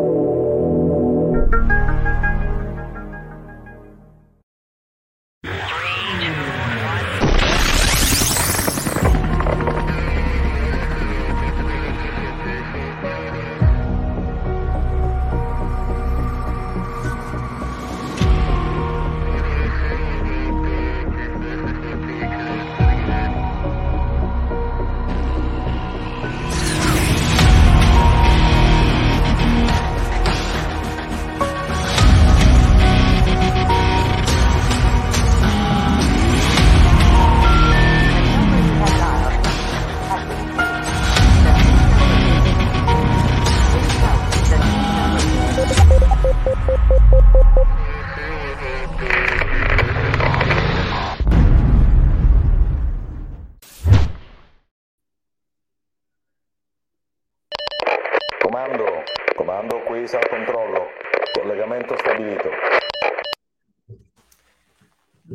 [0.00, 0.39] Thank you.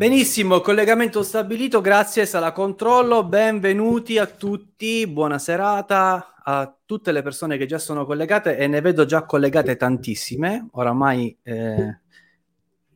[0.08, 7.58] Benissimo, collegamento stabilito, grazie Sala Controllo, benvenuti a tutti, buona serata a tutte le persone
[7.58, 12.02] che già sono collegate e ne vedo già collegate tantissime, oramai eh,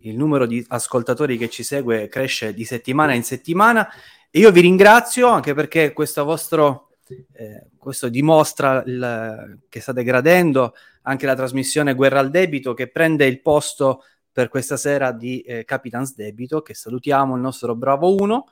[0.01, 3.89] il numero di ascoltatori che ci segue cresce di settimana in settimana.
[4.29, 10.75] E io vi ringrazio anche perché questo vostro, eh, questo dimostra il, che state gradendo
[11.01, 15.65] anche la trasmissione Guerra al Debito che prende il posto per questa sera di eh,
[15.65, 18.45] Capitans Debito, che salutiamo il nostro bravo 1.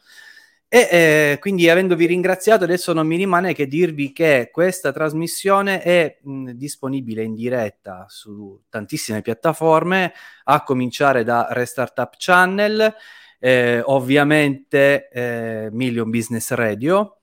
[0.70, 6.18] E eh, quindi avendovi ringraziato, adesso non mi rimane che dirvi che questa trasmissione è
[6.22, 10.12] mh, disponibile in diretta su tantissime piattaforme,
[10.44, 12.94] a cominciare da Restart Up Channel,
[13.40, 17.17] eh, ovviamente eh, Million Business Radio,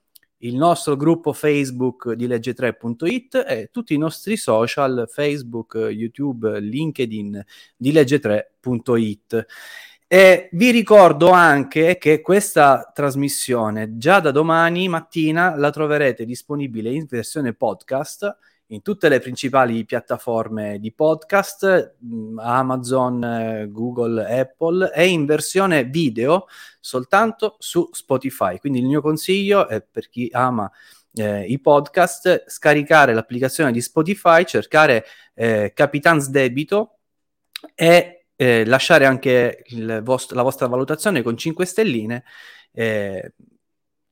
[0.45, 7.43] il nostro gruppo Facebook di legge3.it e tutti i nostri social, Facebook, YouTube, LinkedIn
[7.75, 9.45] di legge3.it.
[10.07, 17.05] E vi ricordo anche che questa trasmissione già da domani mattina la troverete disponibile in
[17.09, 18.37] versione podcast
[18.67, 26.47] in tutte le principali piattaforme di podcast, mm, Amazon, Google, Apple e in versione video
[26.79, 28.57] soltanto su Spotify.
[28.59, 30.71] Quindi il mio consiglio è per chi ama
[31.13, 36.97] eh, i podcast, scaricare l'applicazione di Spotify, cercare eh, Capitans Debito
[37.73, 39.63] e eh, lasciare anche
[40.01, 42.23] vost- la vostra valutazione con 5 stelline.
[42.71, 43.33] Eh,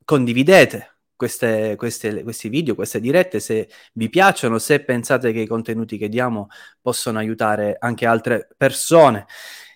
[0.06, 0.92] condividete
[1.23, 6.09] queste, queste, questi video, queste dirette, se vi piacciono, se pensate che i contenuti che
[6.09, 6.47] diamo
[6.81, 9.25] possono aiutare anche altre persone.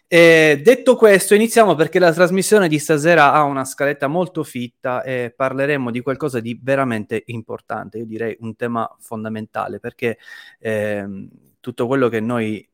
[0.09, 5.34] E detto questo, iniziamo perché la trasmissione di stasera ha una scaletta molto fitta e
[5.34, 10.18] parleremo di qualcosa di veramente importante, io direi un tema fondamentale, perché
[10.59, 11.28] eh,
[11.62, 12.69] tutto quello che noi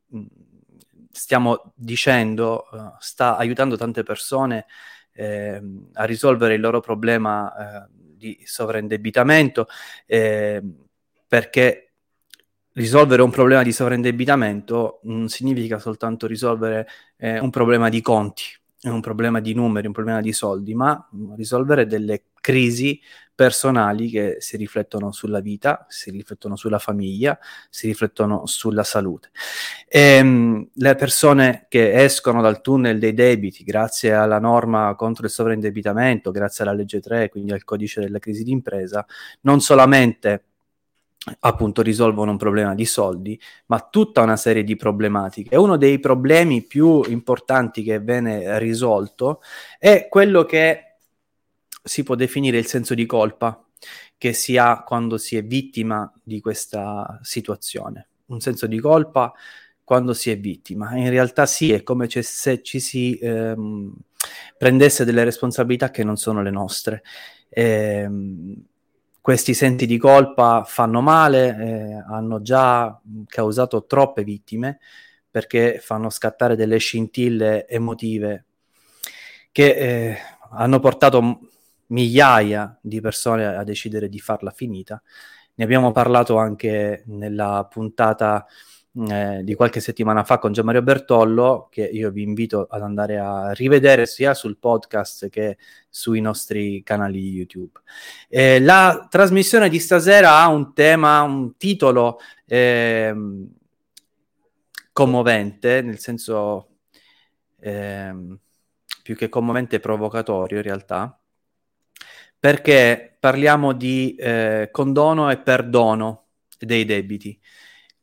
[1.11, 4.65] stiamo dicendo uh, sta aiutando tante persone
[5.13, 5.61] eh,
[5.93, 9.67] a risolvere il loro problema eh, di sovraindebitamento,
[10.05, 10.61] eh,
[11.27, 11.93] perché
[12.73, 18.43] risolvere un problema di sovraindebitamento non significa soltanto risolvere eh, un problema di conti,
[18.83, 22.99] un problema di numeri, un problema di soldi, ma risolvere delle crisi
[23.35, 27.37] personali che si riflettono sulla vita, si riflettono sulla famiglia,
[27.69, 29.31] si riflettono sulla salute.
[29.87, 35.31] E, ehm, le persone che escono dal tunnel dei debiti grazie alla norma contro il
[35.31, 39.05] sovraindebitamento, grazie alla legge 3, quindi al codice della crisi d'impresa,
[39.41, 40.45] non solamente
[41.41, 45.55] appunto risolvono un problema di soldi, ma tutta una serie di problematiche.
[45.55, 49.41] Uno dei problemi più importanti che viene risolto
[49.79, 50.92] è quello che
[51.83, 53.63] si può definire il senso di colpa
[54.17, 58.07] che si ha quando si è vittima di questa situazione.
[58.27, 59.33] Un senso di colpa
[59.83, 60.95] quando si è vittima.
[60.95, 63.93] In realtà sì, è come se ci si ehm,
[64.57, 67.03] prendesse delle responsabilità che non sono le nostre.
[67.49, 68.65] Ehm,
[69.19, 74.79] questi sensi di colpa fanno male, eh, hanno già causato troppe vittime
[75.29, 78.45] perché fanno scattare delle scintille emotive
[79.51, 80.17] che eh,
[80.51, 81.39] hanno portato
[81.93, 85.01] migliaia di persone a decidere di farla finita
[85.55, 88.45] Ne abbiamo parlato anche nella puntata
[88.95, 93.51] eh, di qualche settimana fa con Gianmario Bertollo, che io vi invito ad andare a
[93.51, 95.57] rivedere sia sul podcast che
[95.89, 97.79] sui nostri canali YouTube.
[98.29, 103.15] Eh, la trasmissione di stasera ha un tema, un titolo eh,
[104.91, 106.69] commovente, nel senso
[107.59, 108.37] ehm,
[109.01, 111.17] più che commovente provocatorio in realtà,
[112.43, 116.25] perché parliamo di eh, condono e perdono
[116.59, 117.39] dei debiti.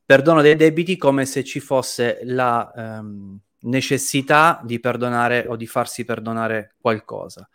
[0.02, 6.06] Perdono dei debiti come se ci fosse la ehm, necessità di perdonare o di farsi
[6.06, 7.46] perdonare qualcosa.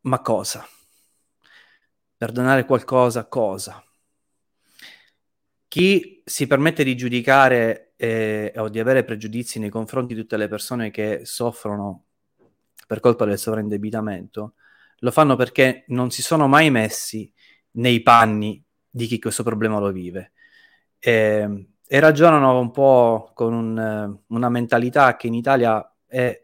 [0.00, 0.66] Ma cosa?
[2.16, 3.80] Perdonare qualcosa, cosa?
[5.68, 10.48] Chi si permette di giudicare eh, o di avere pregiudizi nei confronti di tutte le
[10.48, 12.06] persone che soffrono
[12.84, 14.54] per colpa del sovraindebitamento,
[15.00, 17.32] lo fanno perché non si sono mai messi
[17.72, 20.32] nei panni di chi questo problema lo vive.
[20.98, 26.42] E, e ragionano un po' con un, una mentalità che in Italia è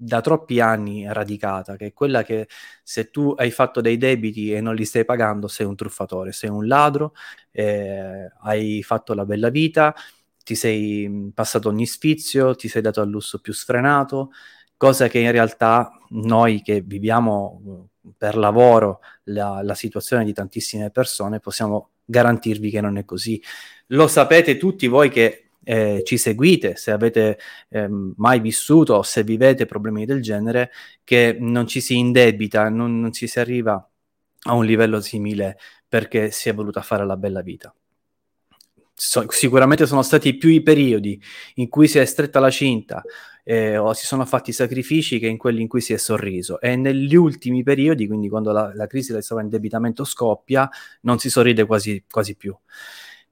[0.00, 2.46] da troppi anni radicata, che è quella che
[2.84, 6.50] se tu hai fatto dei debiti e non li stai pagando, sei un truffatore, sei
[6.50, 7.14] un ladro,
[7.50, 9.92] eh, hai fatto la bella vita,
[10.44, 14.30] ti sei passato ogni sfizio, ti sei dato al lusso più sfrenato,
[14.78, 20.90] cosa che in realtà noi che viviamo eh, per lavoro la, la situazione di tantissime
[20.90, 23.42] persone possiamo garantirvi che non è così.
[23.88, 27.38] Lo sapete tutti voi che eh, ci seguite, se avete
[27.68, 30.70] eh, mai vissuto o se vivete problemi del genere,
[31.04, 33.86] che non ci si indebita, non, non ci si arriva
[34.44, 37.74] a un livello simile perché si è voluta fare la bella vita.
[38.94, 41.22] So, sicuramente sono stati più i periodi
[41.56, 43.02] in cui si è stretta la cinta
[43.50, 46.76] eh, o si sono fatti sacrifici che in quelli in cui si è sorriso e
[46.76, 50.68] negli ultimi periodi, quindi quando la, la crisi del sovraindebitamento scoppia,
[51.02, 52.54] non si sorride quasi, quasi più.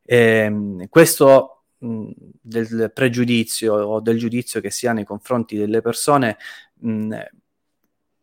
[0.02, 2.08] Eh, questo mh,
[2.40, 6.38] del pregiudizio o del giudizio che si ha nei confronti delle persone,
[6.78, 7.14] mh,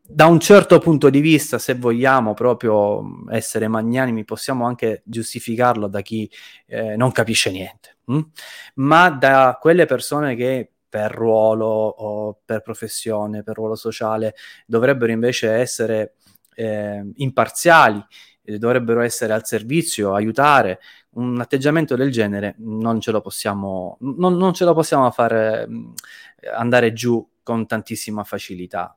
[0.01, 6.01] da un certo punto di vista, se vogliamo proprio essere magnanimi, possiamo anche giustificarlo da
[6.01, 6.27] chi
[6.65, 8.19] eh, non capisce niente, mh?
[8.75, 14.35] ma da quelle persone che per ruolo o per professione, per ruolo sociale,
[14.67, 16.17] dovrebbero invece essere
[16.53, 17.99] eh, imparziali,
[18.43, 20.79] dovrebbero essere al servizio, aiutare,
[21.13, 25.67] un atteggiamento del genere non ce lo possiamo, non, non ce lo possiamo fare
[26.55, 28.95] andare giù con tantissima facilità.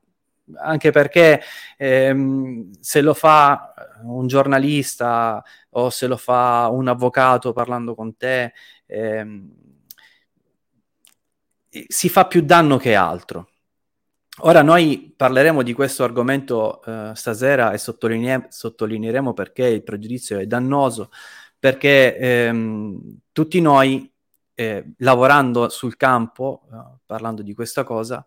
[0.56, 1.40] Anche perché
[1.78, 3.72] ehm, se lo fa
[4.02, 8.52] un giornalista o se lo fa un avvocato parlando con te,
[8.84, 9.65] ehm,
[11.88, 13.50] si fa più danno che altro.
[14.40, 20.46] Ora noi parleremo di questo argomento eh, stasera e sottolinee- sottolineeremo perché il pregiudizio è
[20.46, 21.10] dannoso,
[21.58, 24.12] perché ehm, tutti noi,
[24.54, 28.24] eh, lavorando sul campo, eh, parlando di questa cosa,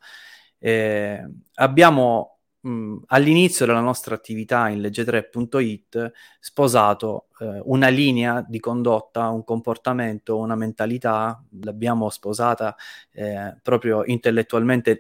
[0.57, 1.23] eh,
[1.55, 9.43] abbiamo mh, all'inizio della nostra attività in legge3.it sposato eh, una linea di condotta, un
[9.43, 12.75] comportamento, una mentalità, l'abbiamo sposata
[13.11, 14.99] eh, proprio intellettualmente,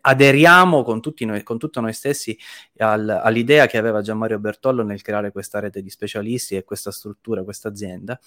[0.00, 2.36] aderiamo con, tutti noi, con tutto noi stessi
[2.78, 7.44] al, all'idea che aveva Gianmario Bertollo nel creare questa rete di specialisti e questa struttura,
[7.44, 8.18] questa azienda,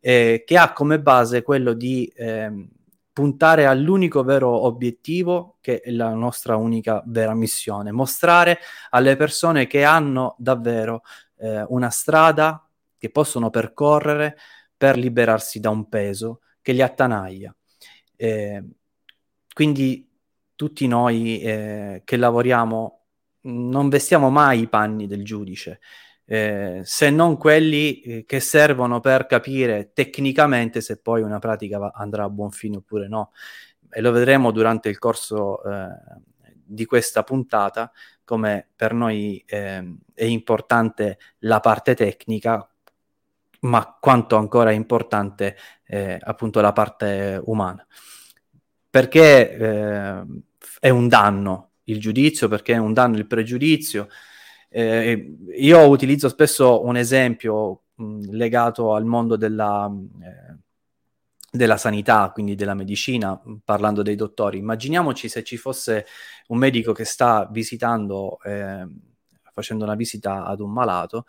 [0.00, 2.68] eh, che ha come base quello di ehm,
[3.14, 8.58] puntare all'unico vero obiettivo che è la nostra unica vera missione, mostrare
[8.90, 11.02] alle persone che hanno davvero
[11.36, 12.68] eh, una strada
[12.98, 14.36] che possono percorrere
[14.76, 17.54] per liberarsi da un peso che li attanaglia.
[18.16, 18.64] Eh,
[19.52, 20.10] quindi
[20.56, 23.04] tutti noi eh, che lavoriamo
[23.42, 25.80] non vestiamo mai i panni del giudice,
[26.26, 31.92] eh, se non quelli eh, che servono per capire tecnicamente se poi una pratica va-
[31.94, 33.32] andrà a buon fine oppure no.
[33.90, 35.88] E lo vedremo durante il corso eh,
[36.64, 37.92] di questa puntata,
[38.24, 42.68] come per noi ehm, è importante la parte tecnica,
[43.60, 47.86] ma quanto ancora è importante eh, appunto la parte umana.
[48.90, 50.24] Perché eh,
[50.80, 54.08] è un danno il giudizio, perché è un danno il pregiudizio,
[54.76, 59.88] eh, io utilizzo spesso un esempio mh, legato al mondo della,
[60.20, 60.56] eh,
[61.48, 64.58] della sanità, quindi della medicina, parlando dei dottori.
[64.58, 66.06] Immaginiamoci se ci fosse
[66.48, 68.84] un medico che sta visitando, eh,
[69.52, 71.26] facendo una visita ad un malato,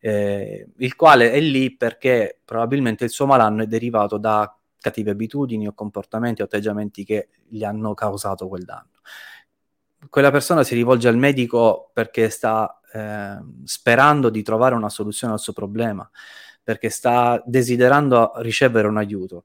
[0.00, 5.68] eh, il quale è lì perché probabilmente il suo malanno è derivato da cattive abitudini
[5.68, 8.90] o comportamenti o atteggiamenti che gli hanno causato quel danno.
[10.10, 15.40] Quella persona si rivolge al medico perché sta eh, sperando di trovare una soluzione al
[15.40, 16.08] suo problema,
[16.62, 19.44] perché sta desiderando ricevere un aiuto.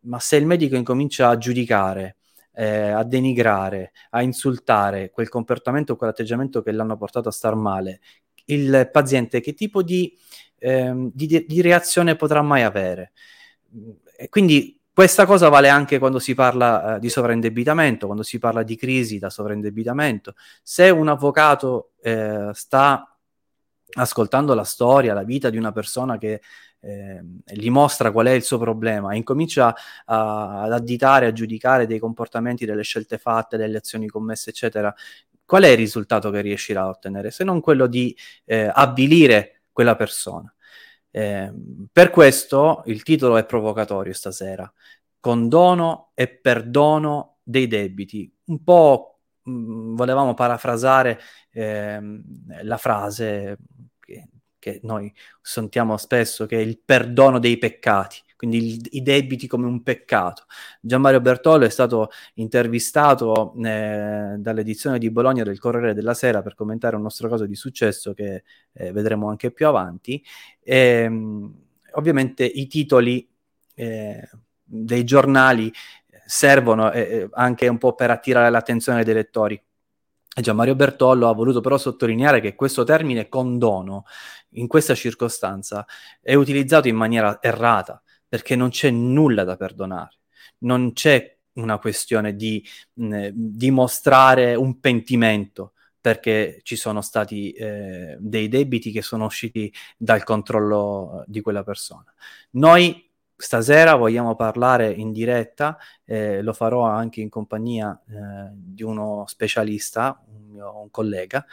[0.00, 2.16] Ma se il medico incomincia a giudicare,
[2.52, 8.00] eh, a denigrare, a insultare quel comportamento, quell'atteggiamento che l'hanno portato a star male,
[8.46, 10.16] il paziente che tipo di,
[10.58, 13.12] eh, di, di reazione potrà mai avere?
[14.16, 18.64] E quindi questa cosa vale anche quando si parla eh, di sovraindebitamento, quando si parla
[18.64, 20.34] di crisi da sovraindebitamento.
[20.60, 23.16] Se un avvocato eh, sta
[23.92, 26.40] ascoltando la storia, la vita di una persona che
[26.80, 29.72] eh, gli mostra qual è il suo problema e incomincia
[30.04, 34.92] a, ad additare, a giudicare dei comportamenti, delle scelte fatte, delle azioni commesse, eccetera,
[35.44, 37.30] qual è il risultato che riuscirà a ottenere?
[37.30, 40.52] Se non quello di eh, avvilire quella persona.
[41.10, 41.52] Eh,
[41.90, 44.70] per questo il titolo è provocatorio stasera,
[45.20, 48.32] condono e perdono dei debiti.
[48.46, 51.18] Un po' mh, mm, volevamo parafrasare
[51.50, 52.00] eh,
[52.62, 53.58] la frase
[54.00, 59.66] che, che, noi sentiamo spesso, che è il perdono dei peccati quindi i debiti come
[59.66, 60.44] un peccato.
[60.80, 66.54] Gian Mario Bertollo è stato intervistato eh, dall'edizione di Bologna del Corriere della Sera per
[66.54, 70.24] commentare un nostro caso di successo che eh, vedremo anche più avanti.
[70.62, 71.52] E, ehm,
[71.94, 73.28] ovviamente i titoli
[73.74, 74.30] eh,
[74.62, 75.72] dei giornali
[76.24, 79.60] servono eh, eh, anche un po' per attirare l'attenzione dei lettori.
[80.40, 84.04] Gian Mario Bertollo ha voluto però sottolineare che questo termine condono
[84.50, 85.84] in questa circostanza
[86.20, 90.18] è utilizzato in maniera errata perché non c'è nulla da perdonare,
[90.58, 98.48] non c'è una questione di mh, dimostrare un pentimento perché ci sono stati eh, dei
[98.48, 102.12] debiti che sono usciti dal controllo di quella persona.
[102.50, 103.07] Noi
[103.40, 110.20] stasera vogliamo parlare in diretta, eh, lo farò anche in compagnia eh, di uno specialista,
[110.26, 111.46] un, mio, un collega,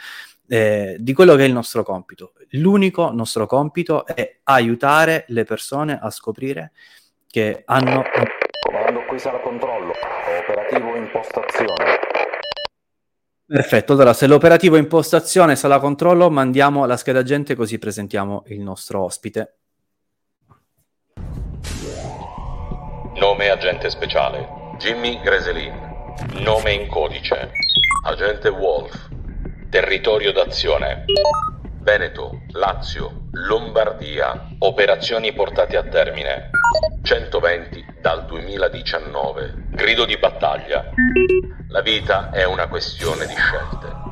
[0.48, 2.34] eh, di quello che è il nostro compito.
[2.52, 6.72] L'unico nostro compito è aiutare le persone a scoprire
[7.28, 8.04] che hanno...
[8.62, 9.94] Comando qui sala controllo,
[10.40, 12.00] operativo impostazione.
[13.46, 19.04] Perfetto, allora se l'operativo impostazione sala controllo mandiamo la scheda agente così presentiamo il nostro
[19.04, 19.58] ospite.
[23.16, 24.46] Nome agente speciale
[24.78, 25.74] Jimmy Greselin.
[26.42, 27.50] Nome in codice
[28.04, 29.10] Agente Wolf.
[29.70, 31.06] Territorio d'azione.
[31.80, 34.50] Veneto, Lazio, Lombardia.
[34.60, 36.50] Operazioni portate a termine.
[37.04, 39.68] 120 dal 2019.
[39.70, 40.92] Grido di battaglia.
[41.70, 44.05] La vita è una questione di scelte.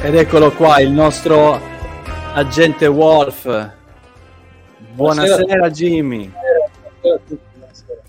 [0.00, 1.60] Ed eccolo qua, il nostro
[2.32, 3.44] Agente Wolf.
[4.92, 6.32] Buonasera, buonasera Jimmy.
[7.00, 8.02] Buonasera.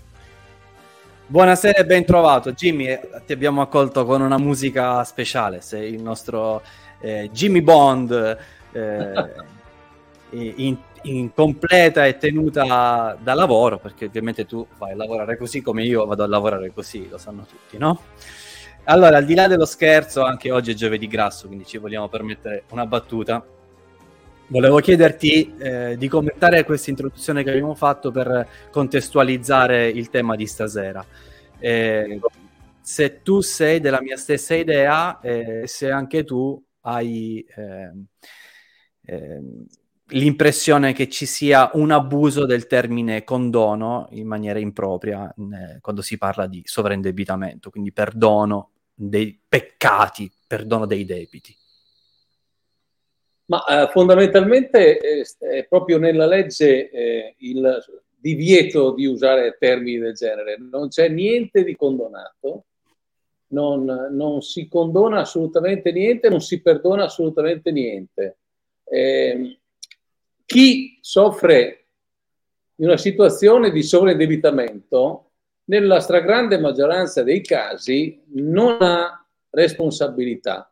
[1.26, 2.52] buonasera e ben trovato.
[2.52, 5.62] Jimmy, eh, ti abbiamo accolto con una musica speciale.
[5.62, 6.62] Sei il nostro
[7.00, 8.38] eh, Jimmy Bond
[8.70, 9.12] eh,
[10.30, 15.82] in, in, completa e tenuta da lavoro, perché ovviamente tu vai a lavorare così come
[15.82, 18.00] io vado a lavorare così, lo sanno tutti, no?
[18.84, 22.64] Allora, al di là dello scherzo, anche oggi è giovedì grasso, quindi ci vogliamo permettere
[22.70, 23.44] una battuta
[24.50, 30.44] Volevo chiederti eh, di commentare questa introduzione che abbiamo fatto per contestualizzare il tema di
[30.44, 31.06] stasera.
[31.60, 32.18] Eh,
[32.80, 38.04] se tu sei della mia stessa idea, eh, se anche tu hai ehm,
[39.02, 39.66] ehm,
[40.10, 45.34] l'impressione che ci sia un abuso del termine condono in maniera impropria
[45.80, 51.56] quando si parla di sovraindebitamento, quindi perdono dei peccati, perdono dei debiti.
[53.46, 57.84] Ma eh, fondamentalmente eh, è proprio nella legge eh, il
[58.16, 60.56] divieto di usare termini del genere.
[60.58, 62.66] Non c'è niente di condonato,
[63.48, 68.38] non, non si condona assolutamente niente, non si perdona assolutamente niente.
[68.84, 69.59] Eh,
[70.50, 71.84] chi soffre
[72.74, 75.30] di una situazione di sovraindebitamento,
[75.66, 80.68] nella stragrande maggioranza dei casi, non ha responsabilità.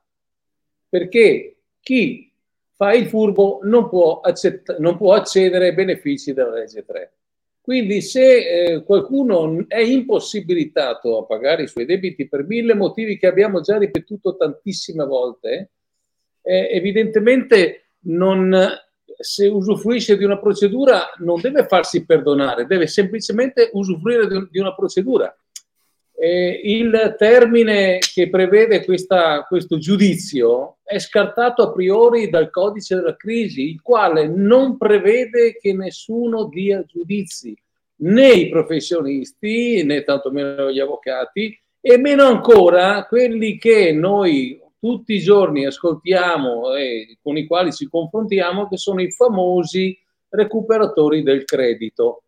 [0.89, 2.29] Perché chi
[2.75, 7.13] fa il furbo non può, accett- non può accedere ai benefici della legge 3.
[7.61, 13.29] Quindi se eh, qualcuno è impossibilitato a pagare i suoi debiti per mille motivi che
[13.29, 15.71] abbiamo già ripetuto tantissime volte,
[16.43, 18.53] eh, evidentemente non,
[19.19, 25.37] se usufruisce di una procedura non deve farsi perdonare, deve semplicemente usufruire di, una procedura.
[26.21, 33.17] Eh, il termine che prevede questa, questo giudizio è scartato a priori dal codice della
[33.17, 37.57] crisi, il quale non prevede che nessuno dia giudizi.
[38.01, 45.21] né i professionisti né tantomeno gli avvocati e meno ancora quelli che noi tutti i
[45.21, 52.23] giorni ascoltiamo e con i quali ci confrontiamo, che sono i famosi recuperatori del credito.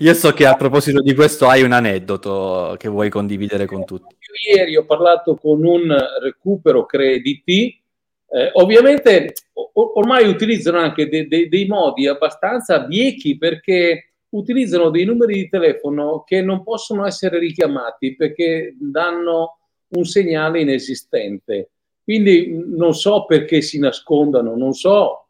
[0.00, 4.14] Io so che a proposito di questo hai un aneddoto che vuoi condividere con tutti.
[4.46, 7.80] Ieri ho parlato con un recupero crediti,
[8.28, 15.04] eh, ovviamente o- ormai utilizzano anche de- de- dei modi abbastanza biechi perché utilizzano dei
[15.04, 19.58] numeri di telefono che non possono essere richiamati perché danno
[19.94, 21.70] un segnale inesistente.
[22.02, 25.26] Quindi non so perché si nascondano, non so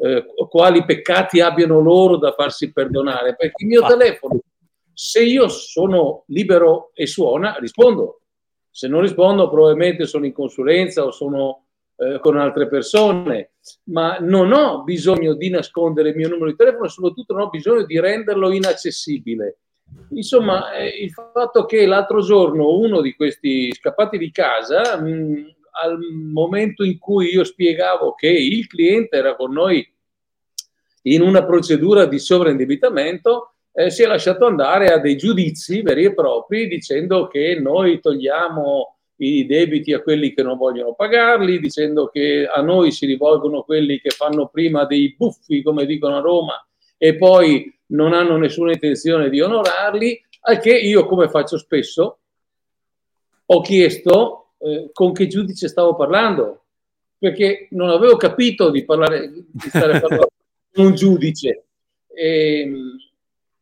[0.00, 4.40] eh, quali peccati abbiano loro da farsi perdonare, perché il mio telefono,
[4.92, 8.20] se io sono libero e suona, rispondo.
[8.70, 11.64] Se non rispondo, probabilmente sono in consulenza o sono
[11.96, 13.52] eh, con altre persone,
[13.84, 17.84] ma non ho bisogno di nascondere il mio numero di telefono, soprattutto non ho bisogno
[17.84, 19.58] di renderlo inaccessibile.
[20.10, 25.48] Insomma, eh, il fatto che l'altro giorno uno di questi scappati di casa, mh, mm,
[25.82, 25.98] al
[26.32, 29.86] momento in cui io spiegavo che il cliente era con noi
[31.02, 36.14] in una procedura di sovraindebitamento, eh, si è lasciato andare a dei giudizi veri e
[36.14, 42.46] propri dicendo che noi togliamo i debiti a quelli che non vogliono pagarli, dicendo che
[42.46, 47.16] a noi si rivolgono quelli che fanno prima dei buffi, come dicono a Roma, e
[47.16, 52.18] poi non hanno nessuna intenzione di onorarli, al che io, come faccio spesso,
[53.46, 56.64] ho chiesto eh, con che giudice stavo parlando,
[57.18, 60.28] perché non avevo capito di, parlare, di stare parlando
[60.72, 61.64] con un giudice.
[62.06, 62.70] E,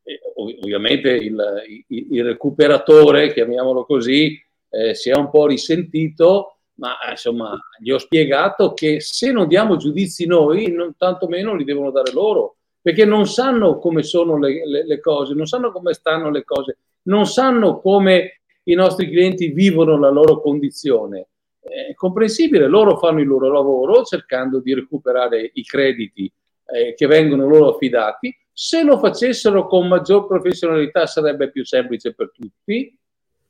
[0.02, 6.96] e, ovviamente il, il, il, recuperatore, chiamiamolo così, eh, si è un po' risentito, ma
[7.10, 12.12] insomma gli ho spiegato che se non diamo giudizi noi, non, tantomeno li devono dare
[12.12, 16.42] loro perché non sanno come sono le, le, le, cose, non sanno come stanno le
[16.42, 21.28] cose, non sanno come i nostri clienti vivono la loro condizione.
[21.60, 26.30] È comprensibile, loro fanno il loro lavoro cercando di recuperare i crediti
[26.66, 28.36] eh, che vengono loro affidati.
[28.52, 32.98] Se lo facessero con maggior professionalità sarebbe più semplice per tutti.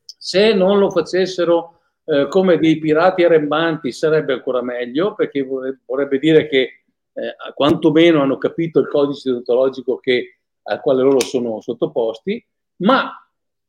[0.04, 6.46] Se non lo facessero eh, come dei pirati arrembanti sarebbe ancora meglio, perché vorrebbe dire
[6.48, 6.81] che
[7.14, 12.44] eh, quantomeno hanno capito il codice deontologico che, al quale loro sono sottoposti,
[12.76, 13.12] ma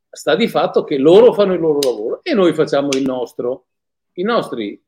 [0.09, 3.65] sta di fatto che loro fanno il loro lavoro e noi facciamo il nostro.
[4.13, 4.81] I nostri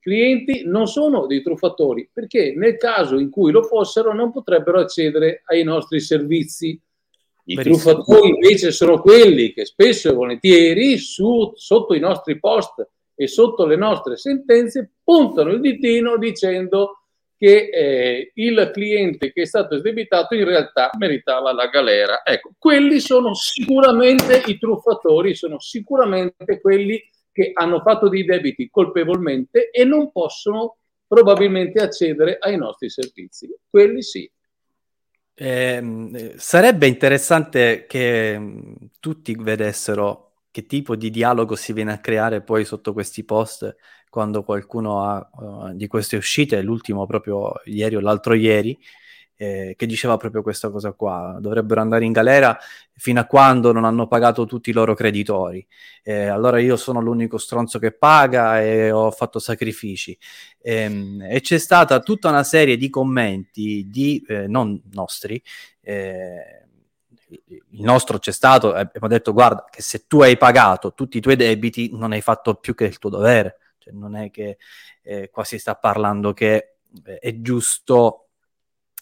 [0.00, 5.42] clienti non sono dei truffatori perché nel caso in cui lo fossero non potrebbero accedere
[5.46, 6.80] ai nostri servizi.
[7.44, 13.26] I truffatori invece sono quelli che spesso e volentieri su, sotto i nostri post e
[13.26, 16.97] sotto le nostre sentenze puntano il ditino dicendo
[17.38, 22.22] che eh, il cliente che è stato esdebitato in realtà meritava la galera.
[22.24, 29.70] Ecco, quelli sono sicuramente i truffatori, sono sicuramente quelli che hanno fatto dei debiti colpevolmente
[29.70, 33.48] e non possono probabilmente accedere ai nostri servizi.
[33.70, 34.28] Quelli sì.
[35.34, 42.42] Eh, sarebbe interessante che mm, tutti vedessero che tipo di dialogo si viene a creare
[42.42, 43.76] poi sotto questi post
[44.18, 48.76] quando qualcuno ha uh, di queste uscite, l'ultimo proprio ieri o l'altro ieri,
[49.36, 52.58] eh, che diceva proprio questa cosa qua, dovrebbero andare in galera
[52.96, 55.64] fino a quando non hanno pagato tutti i loro creditori.
[56.02, 60.18] Eh, allora io sono l'unico stronzo che paga e ho fatto sacrifici.
[60.60, 65.40] E, ehm, e c'è stata tutta una serie di commenti, di, eh, non nostri,
[65.80, 66.66] eh,
[67.70, 71.36] il nostro c'è stato, abbiamo detto guarda che se tu hai pagato tutti i tuoi
[71.36, 74.58] debiti non hai fatto più che il tuo dovere cioè, non è che
[75.02, 78.28] eh, qua si sta parlando che eh, è giusto,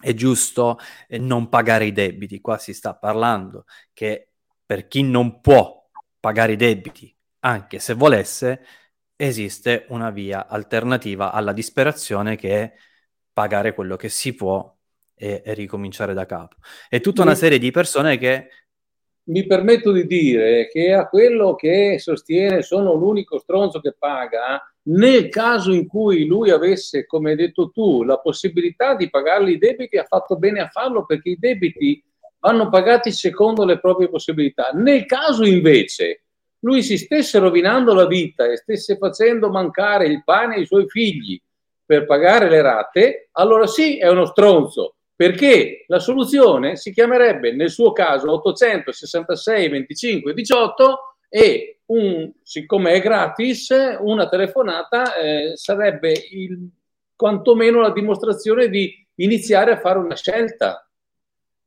[0.01, 4.29] è giusto eh, non pagare i debiti, qua si sta parlando che
[4.65, 5.89] per chi non può
[6.21, 8.65] pagare i debiti, anche se volesse,
[9.17, 12.75] esiste una via alternativa alla disperazione che è
[13.33, 14.75] pagare quello che si può
[15.15, 16.57] e, e ricominciare da capo.
[16.89, 18.49] È tutta una serie di persone che
[19.27, 25.29] mi permetto di dire che a quello che sostiene sono l'unico stronzo che paga, nel
[25.29, 29.97] caso in cui lui avesse, come hai detto tu, la possibilità di pagarli i debiti,
[29.97, 32.03] ha fatto bene a farlo perché i debiti
[32.39, 34.71] vanno pagati secondo le proprie possibilità.
[34.75, 36.23] Nel caso invece
[36.61, 41.41] lui si stesse rovinando la vita e stesse facendo mancare il pane ai suoi figli
[41.85, 47.71] per pagare le rate, allora sì, è uno stronzo perché la soluzione si chiamerebbe nel
[47.71, 53.69] suo caso 866 25 18 e un, siccome è gratis
[54.01, 56.69] una telefonata eh, sarebbe il,
[57.15, 60.81] quantomeno la dimostrazione di iniziare a fare una scelta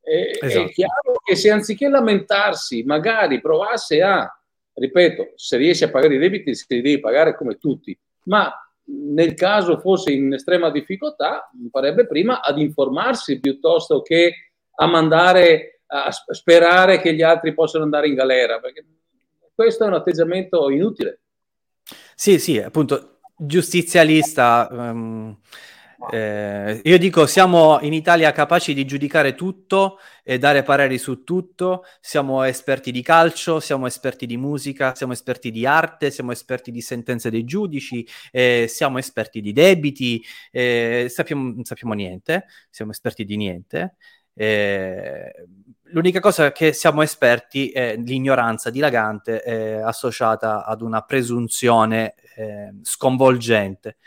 [0.01, 0.65] Eh, esatto.
[0.65, 4.27] È chiaro che se anziché lamentarsi, magari provasse a,
[4.73, 8.51] ripeto, se riesce a pagare i debiti, si devi pagare come tutti, ma
[8.85, 16.11] nel caso fosse in estrema difficoltà, farebbe prima ad informarsi piuttosto che a mandare a
[16.11, 18.85] sperare che gli altri possano andare in galera, perché
[19.59, 21.19] questo è un atteggiamento inutile.
[22.15, 24.69] Sì, sì, appunto, giustizialista.
[24.71, 25.37] Um,
[26.13, 31.83] eh, io dico, siamo in Italia capaci di giudicare tutto e dare pareri su tutto.
[31.99, 36.79] Siamo esperti di calcio, siamo esperti di musica, siamo esperti di arte, siamo esperti di
[36.79, 43.25] sentenze dei giudici, eh, siamo esperti di debiti, eh, sappiamo, non sappiamo niente, siamo esperti
[43.25, 43.95] di niente.
[45.91, 53.97] L'unica cosa che siamo esperti è l'ignoranza dilagante eh, associata ad una presunzione eh, sconvolgente.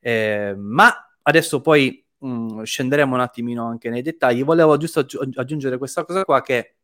[0.00, 0.92] Eh, ma
[1.22, 4.44] adesso poi mh, mm, scenderemo un attimino anche nei dettagli.
[4.44, 6.76] Volevo giusto aggi- aggiungere questa cosa qua che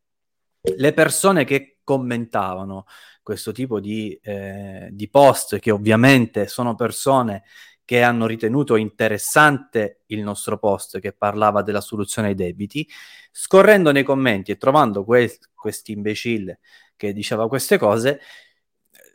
[0.61, 2.85] le persone che commentavano
[3.23, 7.43] questo tipo di, eh, di post, che ovviamente sono persone
[7.85, 12.87] che hanno ritenuto interessante il nostro post che parlava della soluzione ai debiti,
[13.31, 16.59] scorrendo nei commenti e trovando que- questo imbecille
[16.95, 18.19] che diceva queste cose,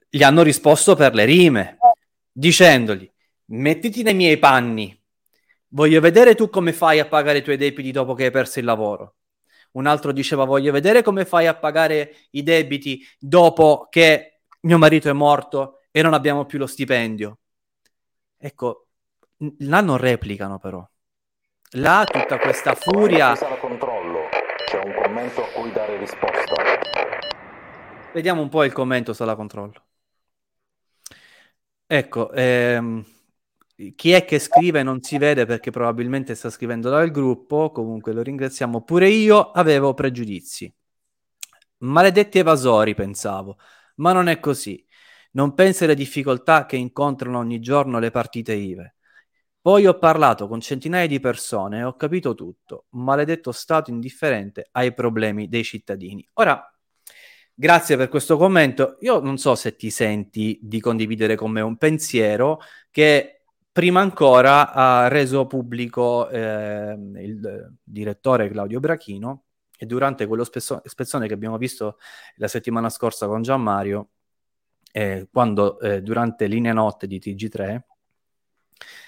[0.08, 1.78] gli hanno risposto per le rime,
[2.32, 3.10] dicendogli
[3.46, 4.98] mettiti nei miei panni,
[5.68, 8.64] voglio vedere tu come fai a pagare i tuoi debiti dopo che hai perso il
[8.64, 9.16] lavoro.
[9.72, 15.08] Un altro diceva voglio vedere come fai a pagare i debiti dopo che mio marito
[15.08, 17.38] è morto e non abbiamo più lo stipendio.
[18.38, 18.88] Ecco,
[19.58, 20.86] là non replicano però.
[21.72, 23.36] Là tutta questa furia...
[23.58, 24.28] controllo,
[24.66, 26.54] c'è un commento a cui dare risposta.
[28.12, 29.84] Vediamo un po' il commento sala controllo.
[31.88, 33.04] Ecco, ehm,
[33.94, 38.22] chi è che scrive non si vede perché probabilmente sta scrivendo dal gruppo, comunque lo
[38.22, 38.82] ringraziamo.
[38.82, 40.72] Pure io avevo pregiudizi.
[41.78, 43.58] Maledetti evasori, pensavo,
[43.96, 44.85] ma non è così.
[45.36, 48.94] Non pensi alle difficoltà che incontrano ogni giorno le partite IVE.
[49.60, 52.86] Poi ho parlato con centinaia di persone e ho capito tutto.
[52.90, 56.26] Maledetto Stato indifferente ai problemi dei cittadini.
[56.34, 56.58] Ora,
[57.52, 58.96] grazie per questo commento.
[59.00, 64.72] Io non so se ti senti di condividere con me un pensiero che prima ancora
[64.72, 69.44] ha reso pubblico eh, il direttore Claudio Brachino
[69.76, 71.98] e durante quello spesso- spezzone che abbiamo visto
[72.36, 74.12] la settimana scorsa con Gian Mario
[74.96, 77.80] eh, quando eh, durante Linea Notte di TG3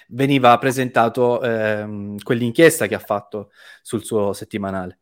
[0.09, 3.49] veniva presentato ehm, quell'inchiesta che ha fatto
[3.81, 4.99] sul suo settimanale.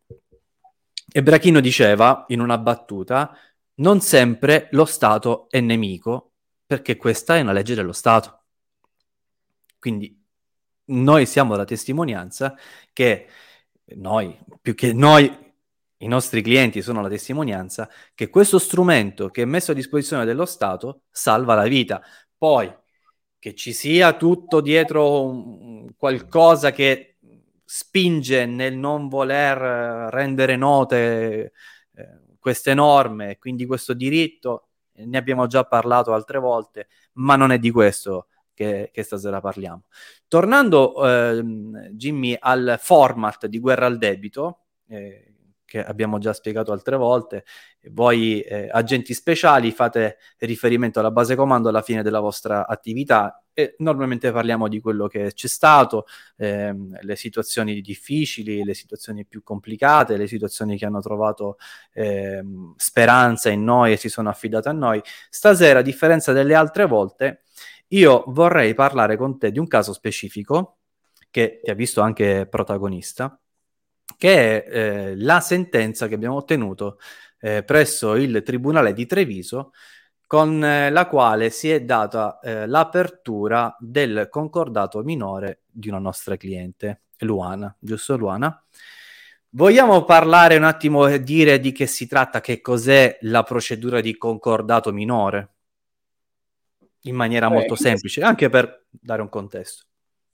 [1.12, 3.38] E Brachino diceva in una battuta:
[3.76, 6.32] Non sempre lo Stato è nemico,
[6.65, 8.43] perché questa è una legge dello Stato.
[9.78, 10.17] Quindi
[10.86, 12.56] noi siamo la testimonianza
[12.93, 13.28] che
[13.95, 15.46] noi, più che noi,
[15.97, 20.45] i nostri clienti sono la testimonianza che questo strumento che è messo a disposizione dello
[20.45, 22.01] Stato salva la vita.
[22.38, 22.73] Poi
[23.39, 27.17] che ci sia tutto dietro qualcosa che
[27.63, 31.51] spinge nel non voler eh, rendere note
[31.93, 37.60] eh, queste norme, quindi questo diritto, ne abbiamo già parlato altre volte, ma non è
[37.60, 39.83] di questo che, che stasera parliamo.
[40.27, 41.43] Tornando, eh,
[41.91, 45.26] Jimmy, al format di guerra al debito, eh,
[45.67, 47.43] che abbiamo già spiegato altre volte,
[47.91, 53.75] voi eh, agenti speciali fate riferimento alla base comando alla fine della vostra attività e
[53.80, 56.06] normalmente parliamo di quello che c'è stato,
[56.38, 61.58] ehm, le situazioni difficili, le situazioni più complicate, le situazioni che hanno trovato
[61.93, 65.01] ehm, speranza in noi e si sono affidate a noi.
[65.30, 67.41] Stasera, a differenza delle altre volte,
[67.89, 70.77] io vorrei parlare con te di un caso specifico
[71.30, 73.39] che ti ha visto anche protagonista
[74.17, 76.99] che è eh, la sentenza che abbiamo ottenuto
[77.39, 79.71] eh, presso il Tribunale di Treviso
[80.25, 86.36] con eh, la quale si è data eh, l'apertura del concordato minore di una nostra
[86.36, 88.62] cliente, Luana, giusto Luana?
[89.51, 94.17] Vogliamo parlare un attimo e dire di che si tratta, che cos'è la procedura di
[94.17, 95.53] concordato minore?
[97.03, 99.87] In maniera molto semplice, anche per dare un contesto.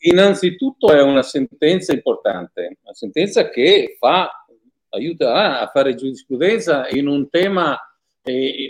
[0.05, 4.45] Innanzitutto è una sentenza importante, una sentenza che fa,
[4.89, 7.79] aiuta a fare giurisprudenza in un tema,
[8.21, 8.69] eh,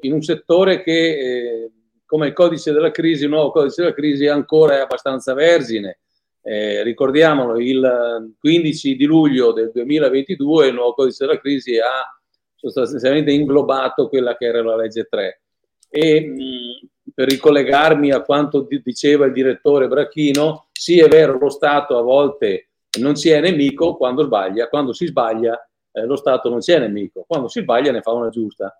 [0.00, 1.70] in un settore che, eh,
[2.06, 5.98] come il codice della crisi, il nuovo codice della crisi, ancora è abbastanza vergine.
[6.42, 12.06] Eh, ricordiamolo, il 15 di luglio del 2022 il nuovo codice della crisi ha
[12.54, 15.42] sostanzialmente inglobato quella che era la legge 3.
[15.90, 16.88] E, mh,
[17.20, 22.70] per ricollegarmi a quanto diceva il direttore Brachino, sì è vero, lo Stato a volte
[22.98, 27.26] non si è nemico quando sbaglia, quando si sbaglia eh, lo Stato non c'è nemico,
[27.28, 28.74] quando si sbaglia ne fa una giusta.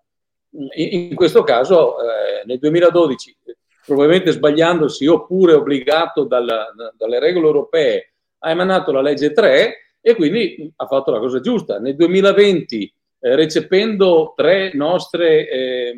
[0.53, 3.37] In, in questo caso, eh, nel 2012,
[3.85, 10.73] probabilmente sbagliandosi oppure obbligato dalla, dalle regole europee, ha emanato la legge 3 e quindi
[10.77, 11.79] ha fatto la cosa giusta.
[11.79, 15.95] Nel 2020, eh, recependo tre nostre, eh,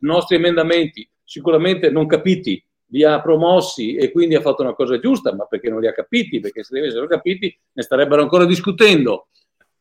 [0.00, 5.34] nostri emendamenti, sicuramente non capiti, li ha promossi e quindi ha fatto una cosa giusta,
[5.34, 6.40] ma perché non li ha capiti?
[6.40, 9.28] Perché se li avessero capiti ne starebbero ancora discutendo.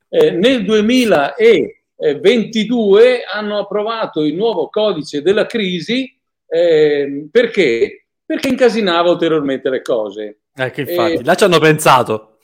[0.08, 8.06] Eh, nel 2022 hanno approvato il nuovo codice della crisi eh, perché?
[8.26, 10.44] Perché incasinava ulteriormente le cose.
[10.54, 12.38] Ecco, infatti, eh, là ci hanno pensato.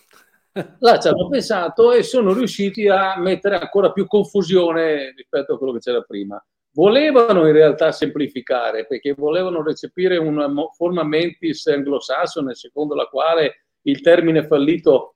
[0.80, 5.72] Là ci hanno pensato e sono riusciti a mettere ancora più confusione rispetto a quello
[5.72, 6.46] che c'era prima.
[6.78, 14.00] Volevano in realtà semplificare perché volevano recepire una forma mentis anglosassone secondo la quale il
[14.02, 15.16] termine fallito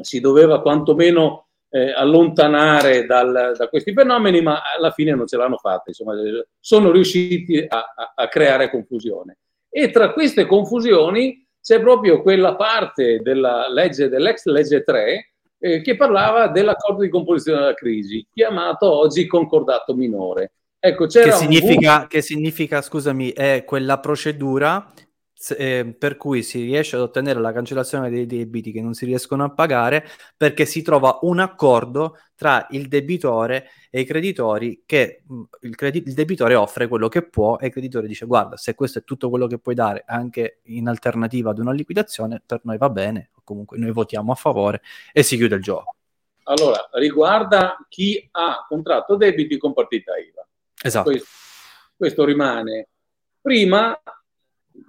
[0.00, 5.58] si doveva quantomeno eh, allontanare dal, da questi fenomeni, ma alla fine non ce l'hanno
[5.58, 5.84] fatta.
[5.88, 6.14] Insomma,
[6.58, 9.36] sono riusciti a, a, a creare confusione.
[9.68, 15.96] E tra queste confusioni c'è proprio quella parte della legge, dell'ex legge 3 eh, che
[15.96, 20.52] parlava dell'accordo di composizione della crisi, chiamato oggi concordato minore.
[20.86, 24.92] Ecco, che, significa, che significa, scusami, è quella procedura
[25.56, 29.44] eh, per cui si riesce ad ottenere la cancellazione dei debiti che non si riescono
[29.44, 35.42] a pagare perché si trova un accordo tra il debitore e i creditori che mh,
[35.62, 38.98] il, credi- il, debitore offre quello che può e il creditore dice guarda se questo
[38.98, 42.90] è tutto quello che puoi dare anche in alternativa ad una liquidazione per noi va
[42.90, 44.82] bene o comunque noi votiamo a favore
[45.14, 45.94] e si chiude il gioco.
[46.44, 50.46] Allora, riguarda chi ha contratto debiti con partita IVA.
[50.84, 51.10] Esatto.
[51.10, 51.28] Questo,
[51.96, 52.88] questo rimane.
[53.40, 53.98] Prima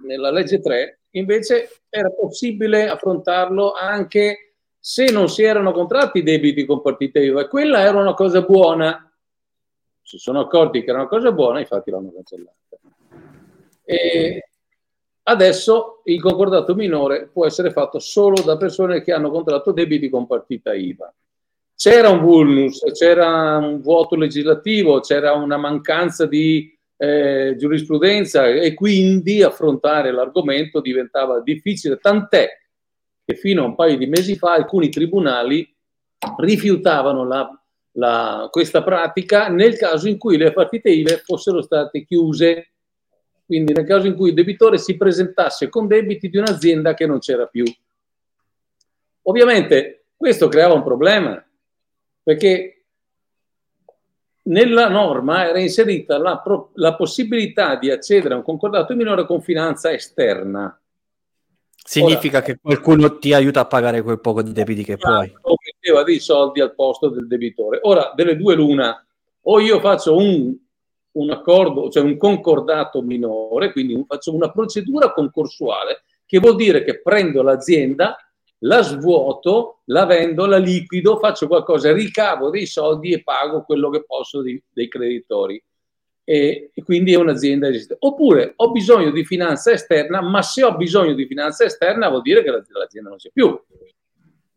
[0.04, 6.66] nella legge 3, invece era possibile affrontarlo anche se non si erano contratti i debiti
[6.66, 9.10] con partita IVA quella era una cosa buona.
[10.02, 12.76] Si sono accorti che era una cosa buona, infatti l'hanno cancellata.
[13.82, 14.48] E
[15.22, 20.26] adesso il concordato minore può essere fatto solo da persone che hanno contratto debiti con
[20.26, 21.12] partita IVA.
[21.76, 29.42] C'era un vulnus, c'era un vuoto legislativo, c'era una mancanza di eh, giurisprudenza e quindi
[29.42, 32.48] affrontare l'argomento diventava difficile, tant'è
[33.24, 35.70] che fino a un paio di mesi fa alcuni tribunali
[36.38, 37.62] rifiutavano la,
[37.92, 42.72] la, questa pratica nel caso in cui le partite IVE fossero state chiuse,
[43.44, 47.18] quindi nel caso in cui il debitore si presentasse con debiti di un'azienda che non
[47.18, 47.64] c'era più.
[49.22, 51.45] Ovviamente questo creava un problema,
[52.26, 52.86] perché
[54.46, 59.40] nella norma era inserita la, pro, la, possibilità di accedere a un concordato minore con
[59.40, 60.76] finanza esterna.
[61.70, 65.32] Significa Ora, che qualcuno ti aiuta a pagare quel poco di debiti che puoi.
[65.42, 67.78] O metteva dei soldi al posto del debitore.
[67.82, 69.06] Ora, delle due l'una,
[69.42, 70.52] o io faccio un,
[71.12, 77.00] un accordo, cioè un concordato minore, quindi faccio una procedura concorsuale, che vuol dire che
[77.00, 78.16] prendo l'azienda
[78.60, 84.04] la svuoto, la vendo, la liquido, faccio qualcosa, ricavo dei soldi e pago quello che
[84.04, 85.62] posso di, dei creditori.
[86.28, 88.04] E, e, quindi è un'azienda esistente.
[88.06, 92.42] Oppure ho bisogno di finanza esterna, ma se ho bisogno di finanza esterna vuol dire
[92.42, 93.60] che l'azienda non c'è più.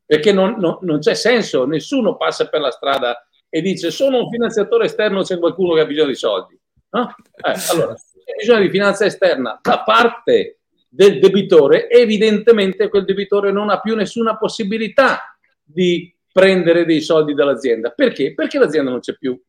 [0.06, 4.30] Perché non, non, non c'è senso, nessuno passa per la strada e dice sono un
[4.30, 6.60] finanziatore esterno, c'è qualcuno che ha bisogno di soldi.
[6.92, 7.16] No?
[7.36, 10.59] Eh, allora, se hai bisogno di finanza esterna da parte
[10.90, 17.92] del debitore, evidentemente quel debitore non ha più nessuna possibilità di prendere dei soldi dall'azienda.
[17.92, 18.34] Perché?
[18.34, 19.40] Perché l'azienda non c'è più.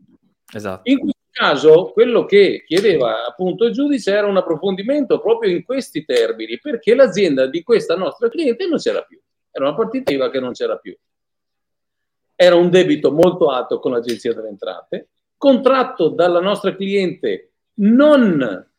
[0.52, 0.88] Esatto.
[0.90, 6.04] In questo caso, quello che chiedeva appunto il giudice era un approfondimento proprio in questi
[6.04, 9.18] termini, perché l'azienda di questa nostra cliente non c'era più.
[9.50, 10.96] Era una partita IVA che non c'era più.
[12.34, 18.69] Era un debito molto alto con l'Agenzia delle Entrate, contratto dalla nostra cliente non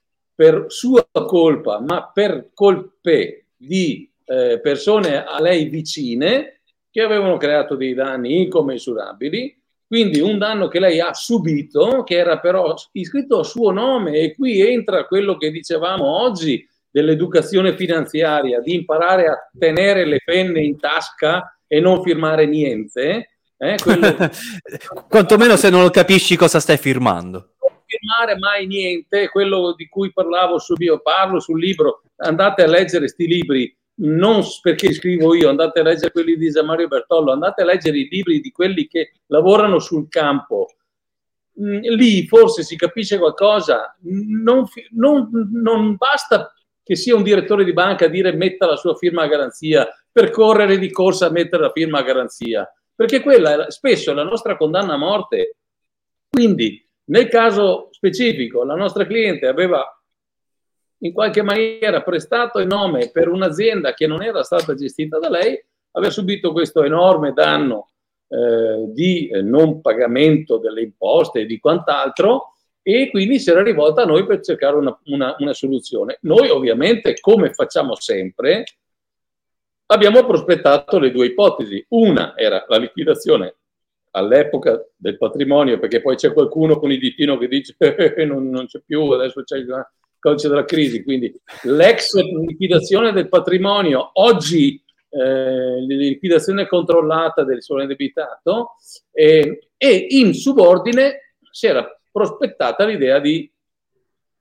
[0.42, 7.76] per sua colpa, ma per colpe di eh, persone a lei vicine che avevano creato
[7.76, 9.56] dei danni incommensurabili.
[9.86, 14.34] Quindi un danno che lei ha subito, che era però iscritto a suo nome, e
[14.34, 20.80] qui entra quello che dicevamo oggi dell'educazione finanziaria, di imparare a tenere le penne in
[20.80, 23.30] tasca e non firmare niente.
[23.58, 24.16] Eh, quello...
[25.08, 27.52] Quantomeno se non capisci cosa stai firmando
[27.92, 33.00] firmare mai niente, quello di cui parlavo sul mio, parlo sul libro, andate a leggere
[33.00, 37.62] questi libri, non perché scrivo io, andate a leggere quelli di Gian Mario Bertollo, andate
[37.62, 40.68] a leggere i libri di quelli che lavorano sul campo.
[41.62, 47.74] Mm, lì forse si capisce qualcosa, non, non, non basta che sia un direttore di
[47.74, 51.64] banca a dire metta la sua firma a garanzia, per correre di corsa a mettere
[51.64, 52.70] la firma a garanzia
[53.02, 55.56] perché quella spesso è la nostra condanna a morte.
[56.30, 59.86] Quindi, nel caso specifico, la nostra cliente aveva
[61.00, 65.62] in qualche maniera prestato il nome per un'azienda che non era stata gestita da lei,
[65.92, 67.90] aveva subito questo enorme danno
[68.30, 74.04] eh, di eh, non pagamento delle imposte e di quant'altro e quindi si era rivolta
[74.04, 76.18] a noi per cercare una, una, una soluzione.
[76.22, 78.64] Noi ovviamente, come facciamo sempre,
[79.88, 81.84] abbiamo prospettato le due ipotesi.
[81.90, 83.58] Una era la liquidazione
[84.12, 88.68] all'epoca del patrimonio, perché poi c'è qualcuno con il ditino che dice eh, non, non,
[88.68, 89.88] c'è più, adesso c'è il
[90.20, 98.76] codice della crisi, quindi l'ex liquidazione del patrimonio, oggi eh, liquidazione controllata del solo indebitato
[99.12, 103.52] eh, e in subordine si era prospettata l'idea di,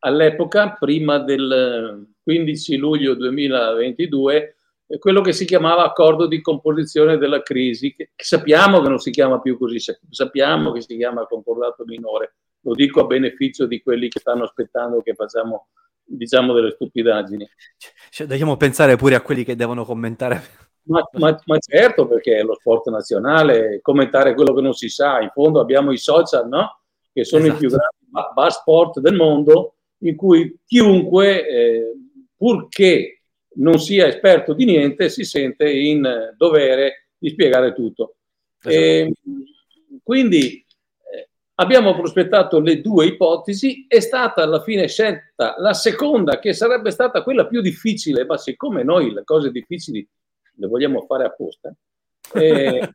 [0.01, 4.55] all'epoca, prima del 15 luglio 2022, eh,
[4.99, 9.41] quello che si chiamava accordo di composizione della crisi, che, sappiamo che non si chiama
[9.41, 9.79] più così,
[10.11, 15.01] sappiamo che si chiama concordato minore, lo dico a beneficio di quelli che stanno aspettando
[15.01, 15.69] che facciamo
[16.11, 17.49] diciamo delle stupidaggini.
[18.11, 20.43] Cioè, dobbiamo pensare pure a quelli che devono commentare.
[20.83, 25.21] Ma, ma, ma, certo, perché è lo sport nazionale, commentare quello che non si sa,
[25.21, 26.81] in fondo abbiamo i social, no?
[27.13, 27.57] che sono esatto.
[27.57, 27.97] i più esatto.
[28.11, 31.93] grandi bar sport del mondo, in cui chiunque, eh,
[32.37, 33.20] purché
[33.55, 38.17] non sia esperto di niente, si sente in dovere di spiegare tutto.
[38.63, 38.75] Esatto.
[38.75, 39.13] E, ehm,
[40.03, 40.65] quindi
[41.13, 46.91] eh, abbiamo prospettato le due ipotesi, è stata alla fine scelta la seconda, che sarebbe
[46.91, 50.07] stata quella più difficile, ma siccome noi le cose difficili
[50.57, 51.75] le vogliamo fare apposta,
[52.35, 52.95] eh,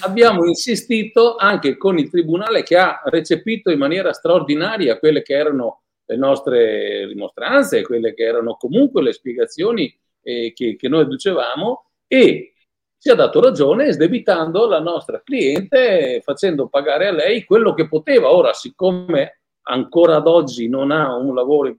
[0.00, 5.82] abbiamo insistito anche con il Tribunale che ha recepito in maniera straordinaria quelle che erano
[6.08, 12.54] le nostre rimostranze, quelle che erano comunque le spiegazioni eh, che, che noi dicevamo e
[12.98, 18.32] ci ha dato ragione sdebitando la nostra cliente, facendo pagare a lei quello che poteva.
[18.32, 21.76] Ora, siccome ancora ad oggi non ha un lavoro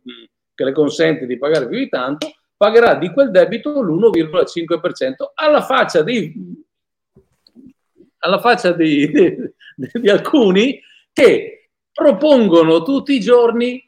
[0.54, 6.04] che le consente di pagare più di tanto, pagherà di quel debito l'1,5% alla faccia
[6.04, 6.34] dei
[8.20, 9.36] alla faccia di, di,
[10.00, 10.80] di alcuni
[11.12, 13.82] che propongono tutti i giorni,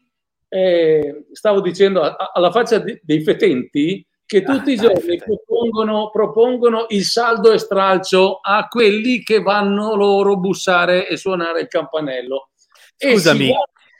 [0.53, 5.17] eh, stavo dicendo, a, alla faccia di, dei fetenti, che ah, tutti ah, i giorni
[5.17, 11.67] propongono, propongono, il saldo e stralcio a quelli che vanno loro bussare e suonare il
[11.67, 12.49] campanello.
[12.97, 13.49] Scusami.
[13.49, 13.55] E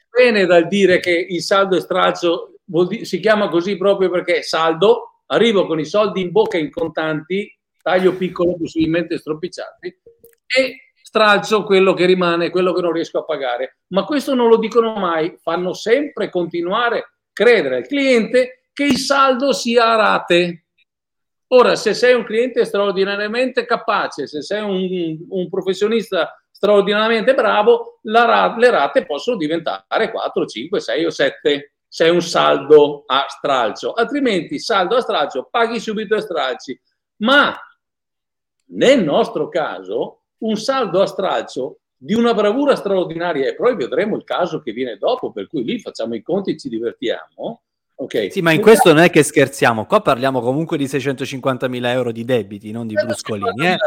[0.10, 5.22] bene dal dire che il saldo e stralcio di- si chiama così proprio perché saldo,
[5.28, 7.50] arrivo con i soldi in bocca in contanti,
[7.82, 9.88] taglio piccolo possibilmente stropicciati,
[10.48, 13.80] e stralcio quello che rimane, quello che non riesco a pagare.
[13.88, 18.98] Ma questo non lo dicono mai, fanno sempre continuare a credere al cliente che il
[18.98, 20.68] saldo sia a rate.
[21.48, 28.56] Ora, se sei un cliente straordinariamente capace, se sei un, un professionista straordinariamente bravo, la,
[28.58, 33.92] le rate possono diventare 4, 5, 6 o 7 se è un saldo a stralcio,
[33.92, 36.80] altrimenti saldo a stralcio paghi subito a stralci.
[37.18, 37.54] Ma
[38.68, 44.24] nel nostro caso un saldo a stralcio di una bravura straordinaria e poi vedremo il
[44.24, 47.62] caso che viene dopo, per cui lì facciamo i conti e ci divertiamo.
[47.96, 48.32] Okay.
[48.32, 52.26] Sì, ma in questo non è che scherziamo, qua parliamo comunque di 650.000 euro di
[52.26, 53.68] debiti, non di bruscolini.
[53.68, 53.78] Eh?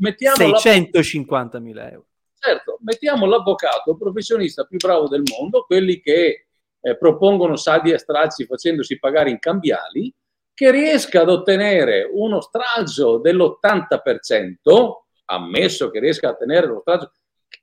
[0.00, 2.06] 650.000 euro.
[2.38, 6.46] Certo, mettiamo l'avvocato, professionista più bravo del mondo, quelli che
[6.80, 10.14] eh, propongono saldi a stralci facendosi pagare in cambiali,
[10.54, 17.12] che riesca ad ottenere uno stralcio dell'80%, ammesso che riesca a tenere lo stralcio,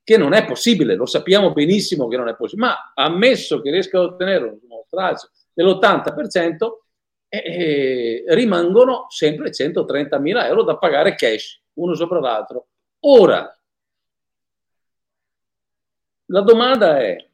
[0.03, 3.99] che non è possibile, lo sappiamo benissimo che non è possibile, ma ammesso che riesca
[3.99, 6.77] ad ottenere uno stralcio dell'80%,
[7.29, 12.67] eh, eh, rimangono sempre 130.000 euro da pagare cash, uno sopra l'altro.
[13.01, 13.57] Ora,
[16.25, 17.27] la domanda è,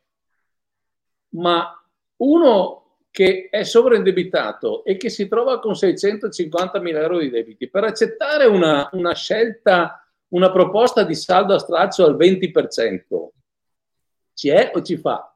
[1.30, 1.74] ma
[2.18, 2.80] uno
[3.12, 8.90] che è sovraindebitato e che si trova con 650.000 euro di debiti, per accettare una,
[8.94, 13.30] una scelta una proposta di saldo a straccio al 20%,
[14.34, 15.36] ci è o ci fa?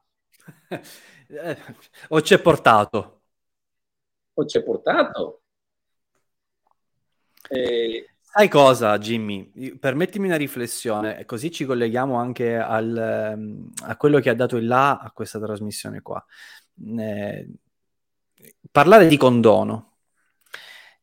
[2.08, 3.22] o c'è portato?
[4.34, 5.42] O c'è portato?
[7.48, 8.08] Eh...
[8.20, 9.78] Sai cosa, Jimmy?
[9.78, 14.66] Permettimi una riflessione, così ci colleghiamo anche al, ehm, a quello che ha dato il
[14.66, 16.24] là a questa trasmissione qua.
[16.98, 17.48] Eh,
[18.72, 19.98] parlare di condono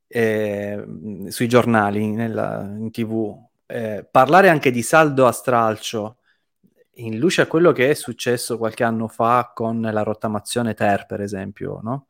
[0.07, 0.83] eh,
[1.29, 6.17] sui giornali, nella, in tv, eh, parlare anche di saldo a stralcio
[6.95, 11.21] in luce a quello che è successo qualche anno fa con la rottamazione Ter, per
[11.21, 12.07] esempio, no?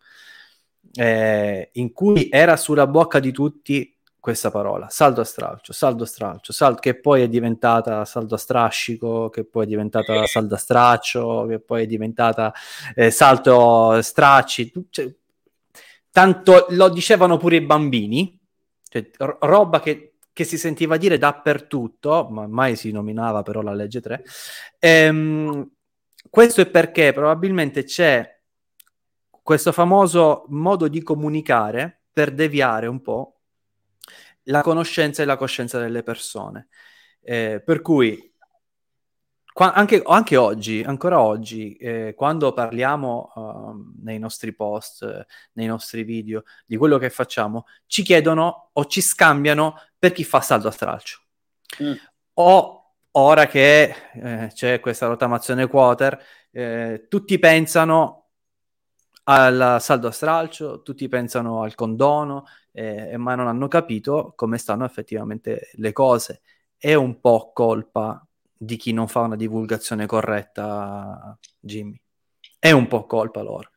[0.93, 6.05] eh, in cui era sulla bocca di tutti questa parola, saldo a stralcio, saldo a
[6.05, 10.57] stralcio, saldo, che poi è diventata saldo a strascico, che poi è diventata saldo a
[10.59, 12.53] straccio, che poi è diventata
[12.93, 15.11] eh, salto stracci, cioè,
[16.11, 18.39] tanto lo dicevano pure i bambini,
[18.89, 20.10] cioè, r- roba che,
[20.41, 24.23] che, si sentiva dire dappertutto, ma mai si nominava però la legge 3.
[24.79, 25.69] Ehm,
[26.29, 28.39] questo è perché probabilmente c'è
[29.41, 33.39] questo famoso modo di comunicare per deviare un po'
[34.45, 36.67] la conoscenza e la coscienza delle persone.
[37.21, 38.30] Eh, per cui
[39.53, 45.67] qua, anche, anche, oggi, ancora oggi, eh, quando parliamo uh, nei nostri post, eh, nei
[45.67, 50.67] nostri video di quello che facciamo, ci chiedono o ci scambiano per chi fa saldo
[50.67, 51.19] a stralcio.
[51.83, 51.93] Mm.
[52.33, 56.19] O ora che eh, c'è questa rottamazione quoter,
[56.51, 58.17] eh, tutti pensano
[59.23, 64.85] al saldo a stralcio, tutti pensano al condono, eh, ma non hanno capito come stanno
[64.85, 66.41] effettivamente le cose.
[66.77, 68.25] È un po' colpa
[68.63, 71.99] di chi non fa una divulgazione corretta, Jimmy.
[72.59, 73.71] È un po' colpa loro.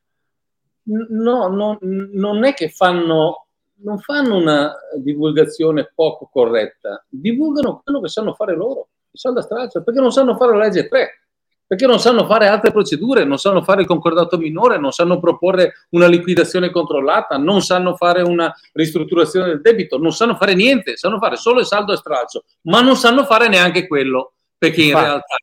[0.83, 8.09] No, no non è che fanno, non fanno una divulgazione poco corretta, divulgano quello che
[8.09, 11.25] sanno fare loro, saldo a stralcio, perché non sanno fare la legge 3
[11.67, 15.87] perché non sanno fare altre procedure, non sanno fare il concordato minore, non sanno proporre
[15.91, 21.19] una liquidazione controllata, non sanno fare una ristrutturazione del debito, non sanno fare niente, sanno
[21.19, 24.34] fare solo il saldo e stralcio, ma non sanno fare neanche quello,
[24.67, 25.37] perché in realtà,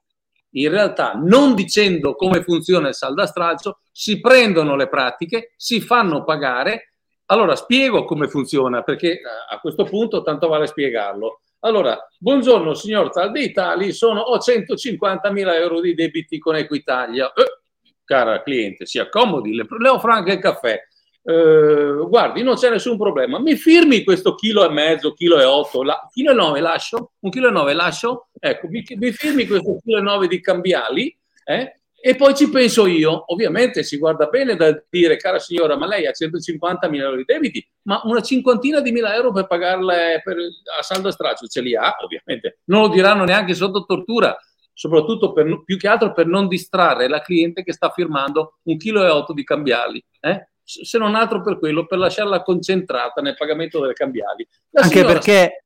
[0.51, 5.82] in realtà non dicendo come funziona il saldo a stralcio, si prendono le pratiche, si
[5.82, 6.93] fanno pagare.
[7.28, 13.11] Allora spiego come funziona, perché eh, a questo punto tanto vale spiegarlo allora, buongiorno signor
[13.11, 17.32] Tal dei Tali, sono, ho 150.000 euro di debiti con Equitalia.
[17.34, 17.59] Eh,
[18.03, 20.82] cara cliente, si accomodi, le, le offro anche il caffè.
[21.24, 23.39] Eh, guardi, non c'è nessun problema.
[23.39, 27.11] Mi firmi questo chilo e mezzo, chilo e otto, la, chilo e nove lascio?
[27.19, 28.30] Un chilo e nove lascio?
[28.39, 31.15] Ecco, mi, mi firmi questo chilo e nove di cambiali?
[31.45, 31.76] Eh?
[32.03, 36.07] E poi ci penso io, ovviamente si guarda bene da dire, cara signora, ma lei
[36.07, 40.36] ha 150 mila euro di debiti, ma una cinquantina di mila euro per pagarle per,
[40.80, 42.61] a saldo straccio ce li ha, ovviamente.
[42.65, 44.36] Non lo diranno neanche sotto tortura,
[44.74, 49.05] soprattutto per, più che altro per non distrarre la cliente che sta firmando un chilo
[49.05, 50.03] e otto di cambiali.
[50.22, 50.49] Eh?
[50.84, 54.47] Se non altro per quello, per lasciarla concentrata nel pagamento delle cambiali.
[54.69, 55.13] La Anche signora...
[55.13, 55.65] perché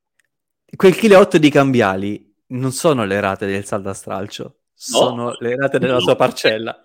[0.76, 5.16] quel chilo e otto di cambiali non sono le rate del saldo a stralcio sono
[5.16, 5.36] no.
[5.40, 6.80] le rate della sua parcella.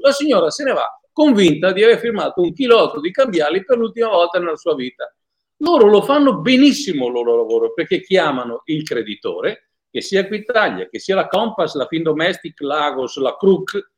[0.00, 4.08] La signora se ne va convinta di aver firmato un chilotto di cambiali per l'ultima
[4.08, 5.14] volta nella sua vita.
[5.58, 10.98] Loro lo fanno benissimo il loro lavoro perché chiamano il creditore, che sia Equitalia, che
[10.98, 13.91] sia la Compass, la Findomestic, Lagos, la Crook,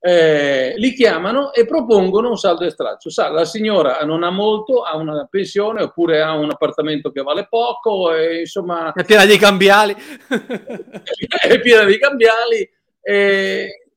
[0.00, 3.10] eh, li chiamano e propongono un saldo e straccio.
[3.10, 7.46] Sa, la signora non ha molto, ha una pensione oppure ha un appartamento che vale
[7.48, 8.92] poco, e, insomma...
[8.92, 9.94] È piena di cambiali.
[11.48, 12.70] è piena di cambiali.
[13.00, 13.88] E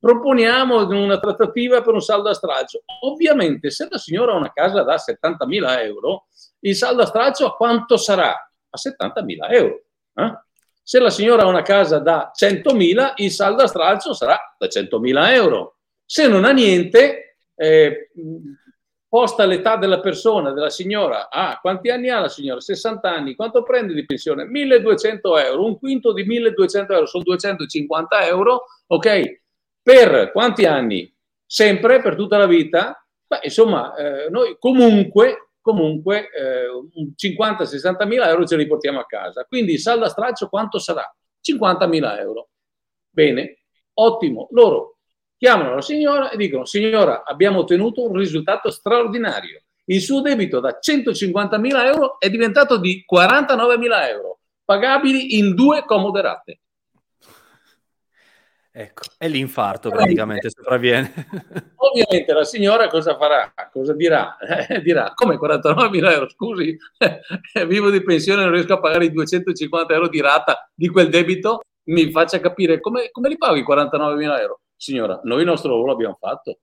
[0.00, 2.82] proponiamo una trattativa per un saldo a straccio.
[3.02, 6.26] Ovviamente, se la signora ha una casa da 70.000 euro,
[6.60, 8.30] il saldo a straccio a quanto sarà?
[8.30, 9.82] A 70.000 euro.
[10.14, 10.46] Eh?
[10.88, 15.34] Se la signora ha una casa da 100.000, il saldo a stralcio sarà da 100.000
[15.34, 15.80] euro.
[16.02, 18.10] Se non ha niente, eh,
[19.06, 22.60] posta l'età della persona, della signora, ah, quanti anni ha la signora?
[22.60, 24.46] 60 anni, quanto prende di pensione?
[24.46, 29.42] 1200 euro, un quinto di 1200 euro, sono 250 euro, ok?
[29.82, 31.14] Per quanti anni?
[31.44, 33.06] Sempre, per tutta la vita?
[33.26, 36.66] Beh, insomma, eh, noi comunque comunque eh,
[37.14, 39.44] 50-60 mila euro ce li portiamo a casa.
[39.44, 41.04] Quindi il saldo a straccio quanto sarà?
[41.42, 42.48] 50 mila euro.
[43.10, 44.48] Bene, ottimo.
[44.52, 44.96] Loro
[45.36, 49.64] chiamano la signora e dicono, signora, abbiamo ottenuto un risultato straordinario.
[49.84, 55.54] Il suo debito da 150 mila euro è diventato di 49 mila euro, pagabili in
[55.54, 56.60] due comode rate.
[58.80, 61.12] Ecco, è l'infarto praticamente sopravviene.
[61.74, 63.52] Ovviamente la signora cosa farà?
[63.72, 64.36] Cosa dirà?
[64.68, 69.10] Eh, dirà, come 49.000 euro, scusi, eh, vivo di pensione, non riesco a pagare i
[69.10, 73.64] 250 euro di rata di quel debito, mi faccia capire come, come li pago i
[73.64, 74.60] 49.000 euro?
[74.76, 76.58] Signora, noi il nostro lavoro l'abbiamo fatto.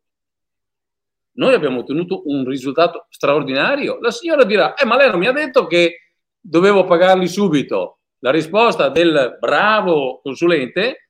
[1.34, 4.00] Noi abbiamo ottenuto un risultato straordinario.
[4.00, 8.00] La signora dirà, eh, ma lei non mi ha detto che dovevo pagarli subito.
[8.20, 11.05] La risposta del bravo consulente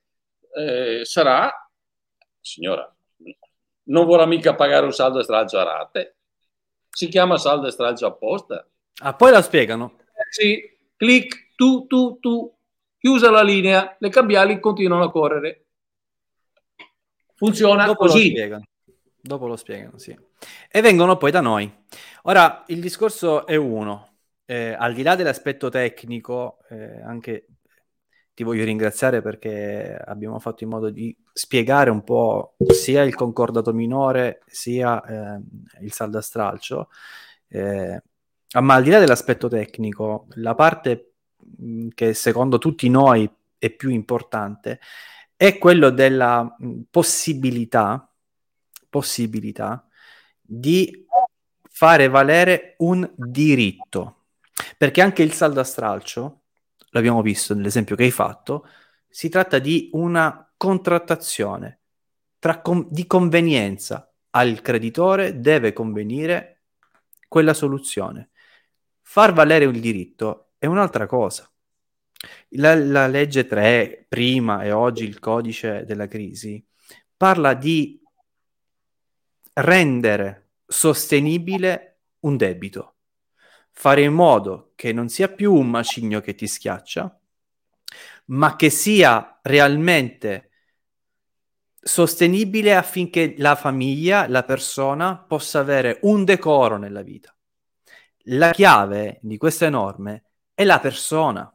[0.56, 1.52] eh, sarà,
[2.40, 2.90] signora,
[3.84, 6.16] non vorrà mica pagare un saldo e stralcio a rate,
[6.88, 8.66] si chiama saldo e stralcio apposta.
[9.02, 9.98] Ah, poi la spiegano.
[9.98, 12.56] Eh, sì, clic, tu, tu, tu,
[12.96, 15.66] chiusa la linea, le cambiali continuano a correre.
[17.34, 18.34] Funziona Dopo così.
[18.34, 18.60] Lo
[19.20, 20.16] Dopo lo spiegano, sì.
[20.70, 21.70] E vengono poi da noi.
[22.22, 24.14] Ora, il discorso è uno.
[24.46, 27.46] eh, al di là dell'aspetto tecnico, eh, anche
[28.36, 33.72] ti voglio ringraziare perché abbiamo fatto in modo di spiegare un po' sia il concordato
[33.72, 35.40] minore sia eh,
[35.80, 36.90] il saldo a stralcio.
[37.48, 38.02] Eh,
[38.60, 43.26] ma al di là dell'aspetto tecnico, la parte mh, che secondo tutti noi
[43.56, 44.80] è più importante
[45.34, 48.06] è quello della mh, possibilità,
[48.90, 49.88] possibilità
[50.42, 51.06] di
[51.70, 54.24] fare valere un diritto.
[54.76, 56.40] Perché anche il saldo a stralcio
[56.96, 58.66] l'abbiamo visto nell'esempio che hai fatto,
[59.06, 61.80] si tratta di una contrattazione
[62.62, 64.10] com- di convenienza.
[64.30, 66.62] Al creditore deve convenire
[67.28, 68.30] quella soluzione.
[69.02, 71.50] Far valere il diritto è un'altra cosa.
[72.50, 76.64] La, la legge 3, prima e oggi il codice della crisi,
[77.16, 78.00] parla di
[79.54, 82.95] rendere sostenibile un debito
[83.78, 87.20] fare in modo che non sia più un macigno che ti schiaccia,
[88.26, 90.50] ma che sia realmente
[91.78, 97.36] sostenibile affinché la famiglia, la persona possa avere un decoro nella vita.
[98.28, 100.24] La chiave di queste norme
[100.54, 101.54] è la persona,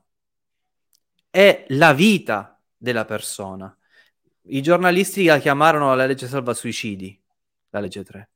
[1.28, 3.76] è la vita della persona.
[4.44, 7.20] I giornalisti la chiamarono la legge salva suicidi,
[7.72, 8.30] la legge 3.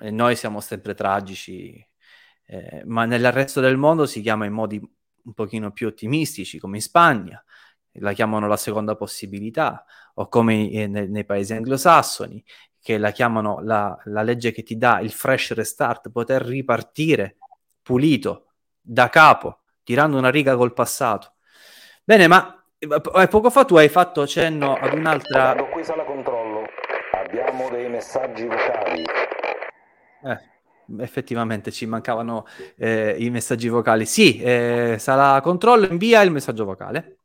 [0.00, 1.87] E noi siamo sempre tragici,
[2.50, 6.76] eh, ma nel resto del mondo si chiama in modi un pochino più ottimistici, come
[6.76, 7.42] in Spagna,
[8.00, 9.84] la chiamano la seconda possibilità,
[10.14, 12.42] o come eh, nei, nei, paesi anglosassoni,
[12.80, 17.36] che la chiamano la, la, legge che ti dà il fresh restart, poter ripartire
[17.82, 18.46] pulito,
[18.80, 21.34] da capo, tirando una riga col passato.
[22.02, 25.54] Bene, ma eh, poco fa tu hai fatto cenno ad un'altra...
[25.54, 26.64] Qui sala controllo,
[27.12, 29.02] abbiamo dei messaggi vocali.
[30.22, 30.56] Eh
[30.98, 34.06] effettivamente ci mancavano eh, i messaggi vocali.
[34.06, 37.18] Sì, eh, sarà controllo, invia il messaggio vocale.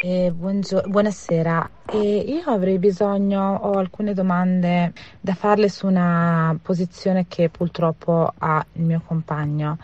[0.00, 7.26] Eh, buongio- buonasera, eh, io avrei bisogno, ho alcune domande da farle su una posizione
[7.26, 9.76] che purtroppo ha il mio compagno.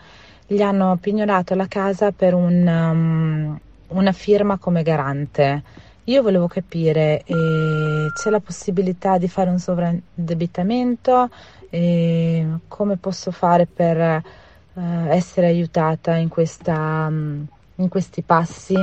[0.47, 5.63] Gli hanno pignorato la casa per un, um, una firma come garante.
[6.07, 11.31] Io volevo capire, eh, c'è la possibilità di fare un sovraindebitamento?
[11.71, 14.21] Eh, come posso fare per eh,
[15.09, 17.43] essere aiutata in, questa, mm,
[17.77, 18.75] in questi passi?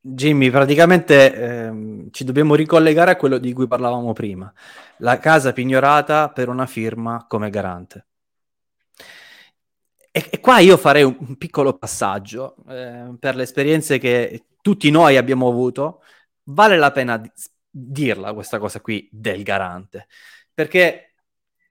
[0.00, 4.50] Jimmy, praticamente ehm, ci dobbiamo ricollegare a quello di cui parlavamo prima,
[4.98, 8.06] la casa pignorata per una firma come garante.
[10.10, 14.90] E, e qua io farei un, un piccolo passaggio eh, per le esperienze che tutti
[14.90, 16.00] noi abbiamo avuto,
[16.44, 17.22] vale la pena
[17.68, 20.06] dirla questa cosa qui del garante,
[20.54, 21.16] perché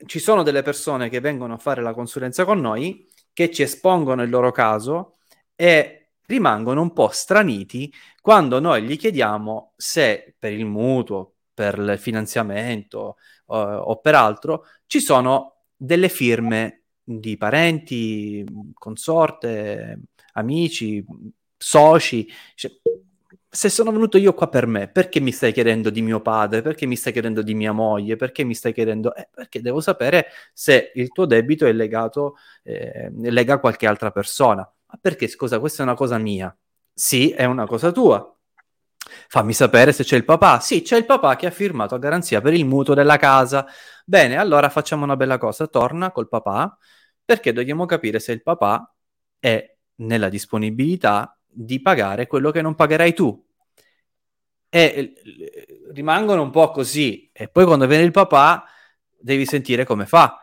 [0.05, 4.21] ci sono delle persone che vengono a fare la consulenza con noi, che ci espongono
[4.21, 5.17] il loro caso
[5.55, 7.91] e rimangono un po' straniti
[8.21, 13.15] quando noi gli chiediamo se per il mutuo, per il finanziamento
[13.47, 19.99] uh, o per altro ci sono delle firme di parenti, consorte,
[20.33, 21.03] amici,
[21.64, 22.28] soci.
[22.55, 22.72] Cioè,
[23.49, 26.61] se sono venuto io qua per me, perché mi stai chiedendo di mio padre?
[26.61, 28.16] Perché mi stai chiedendo di mia moglie?
[28.16, 29.16] Perché mi stai chiedendo?
[29.16, 34.11] Eh, perché devo sapere se il tuo debito è legato, eh, lega a qualche altra
[34.11, 34.61] persona.
[34.61, 36.55] Ma perché, scusa, questa è una cosa mia?
[36.93, 38.28] Sì, è una cosa tua.
[39.28, 40.59] Fammi sapere se c'è il papà.
[40.59, 43.66] Sì, c'è il papà che ha firmato a garanzia per il mutuo della casa.
[44.05, 45.68] Bene, allora facciamo una bella cosa.
[45.68, 46.78] Torna col papà
[47.24, 48.93] perché dobbiamo capire se il papà
[49.39, 53.45] è nella disponibilità di pagare quello che non pagherai tu.
[54.70, 57.30] E eh, rimangono un po' così.
[57.32, 58.66] E poi quando viene il papà
[59.20, 60.38] devi sentire come fa.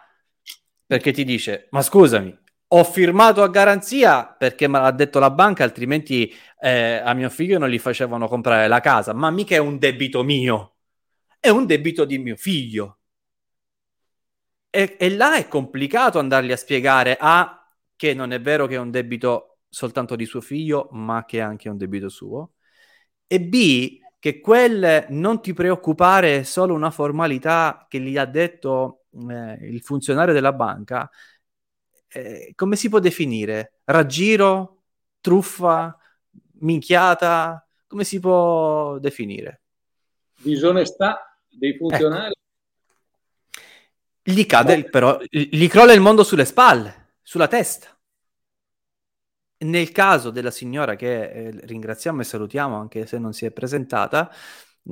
[0.87, 2.37] Perché ti dice, ma scusami,
[2.73, 7.59] ho firmato a garanzia perché me l'ha detto la banca, altrimenti eh, a mio figlio
[7.59, 9.13] non gli facevano comprare la casa.
[9.13, 10.77] Ma mica è un debito mio,
[11.41, 12.99] è un debito di mio figlio.
[14.71, 17.61] E, e là è complicato andargli a spiegare A
[17.97, 21.41] che non è vero che è un debito soltanto di suo figlio, ma che è
[21.41, 22.55] anche un debito suo.
[23.27, 29.05] E B, che quel non ti preoccupare è solo una formalità che gli ha detto
[29.12, 31.09] eh, il funzionario della banca,
[32.09, 33.81] eh, come si può definire?
[33.85, 34.83] Raggiro?
[35.21, 35.97] Truffa?
[36.59, 37.66] Minchiata?
[37.87, 39.62] Come si può definire?
[40.37, 42.33] Disonestà dei funzionari.
[42.33, 42.39] Ecco.
[44.23, 47.97] Gli cade, però, gli crolla il mondo sulle spalle, sulla testa.
[49.63, 54.31] Nel caso della signora che eh, ringraziamo e salutiamo anche se non si è presentata,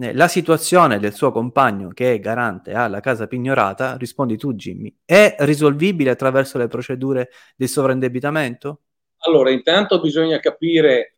[0.01, 4.95] eh, la situazione del suo compagno che è garante alla casa pignorata, rispondi tu Jimmy,
[5.07, 8.81] è risolvibile attraverso le procedure di sovraindebitamento?
[9.21, 11.17] Allora, intanto bisogna capire,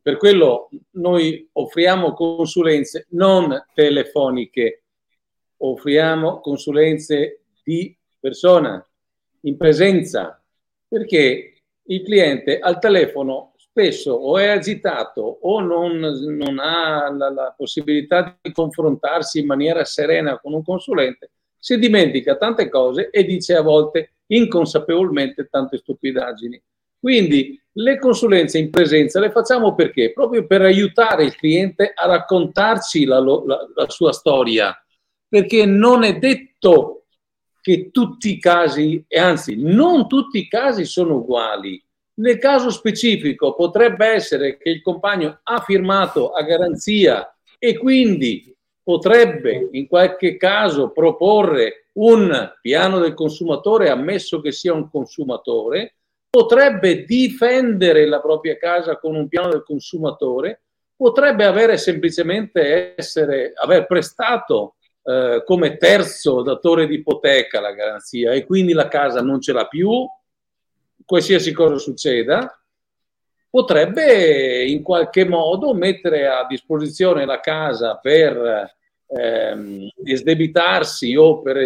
[0.00, 4.84] per quello noi offriamo consulenze non telefoniche,
[5.56, 8.86] offriamo consulenze di persona,
[9.40, 10.40] in presenza,
[10.86, 11.53] perché
[11.86, 18.38] il cliente al telefono spesso o è agitato o non, non ha la, la, possibilità
[18.40, 23.62] di confrontarsi in maniera serena con un consulente, si dimentica tante cose e dice a
[23.62, 26.62] volte inconsapevolmente tante stupidaggini.
[27.00, 30.12] Quindi le consulenze in presenza le facciamo perché?
[30.12, 34.74] Proprio per aiutare il cliente a raccontarci la, la, sua storia,
[35.28, 37.03] perché non è detto
[37.64, 41.82] che tutti i casi, e anzi non tutti i casi sono uguali,
[42.16, 49.70] nel caso specifico potrebbe essere che il compagno ha firmato a garanzia e quindi potrebbe
[49.72, 55.94] in qualche caso proporre un piano del consumatore, ammesso che sia un consumatore,
[56.28, 63.86] potrebbe difendere la propria casa con un piano del consumatore, potrebbe avere semplicemente essere, aver
[63.86, 64.74] prestato
[65.04, 69.66] eh, come terzo datore di ipoteca la garanzia e quindi la casa non ce l'ha
[69.66, 70.06] più
[71.04, 72.58] qualsiasi cosa succeda,
[73.50, 78.72] potrebbe in qualche modo mettere a disposizione la casa per
[79.06, 81.58] ehm, esdebitarsi o per,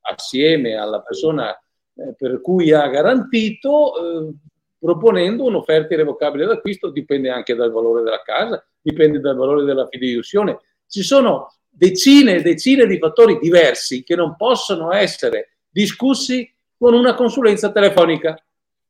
[0.00, 1.50] assieme alla persona
[1.94, 4.34] eh, per cui ha garantito, eh,
[4.78, 10.58] proponendo un'offerta irrevocabile d'acquisto, dipende anche dal valore della casa, dipende dal valore della fideiussione.
[10.86, 17.14] Ci sono decine e decine di fattori diversi che non possono essere discussi con una
[17.14, 18.36] consulenza telefonica.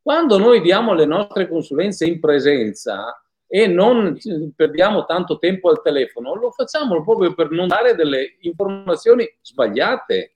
[0.01, 4.19] Quando noi diamo le nostre consulenze in presenza e non
[4.57, 10.35] perdiamo tanto tempo al telefono, lo facciamo proprio per non dare delle informazioni sbagliate.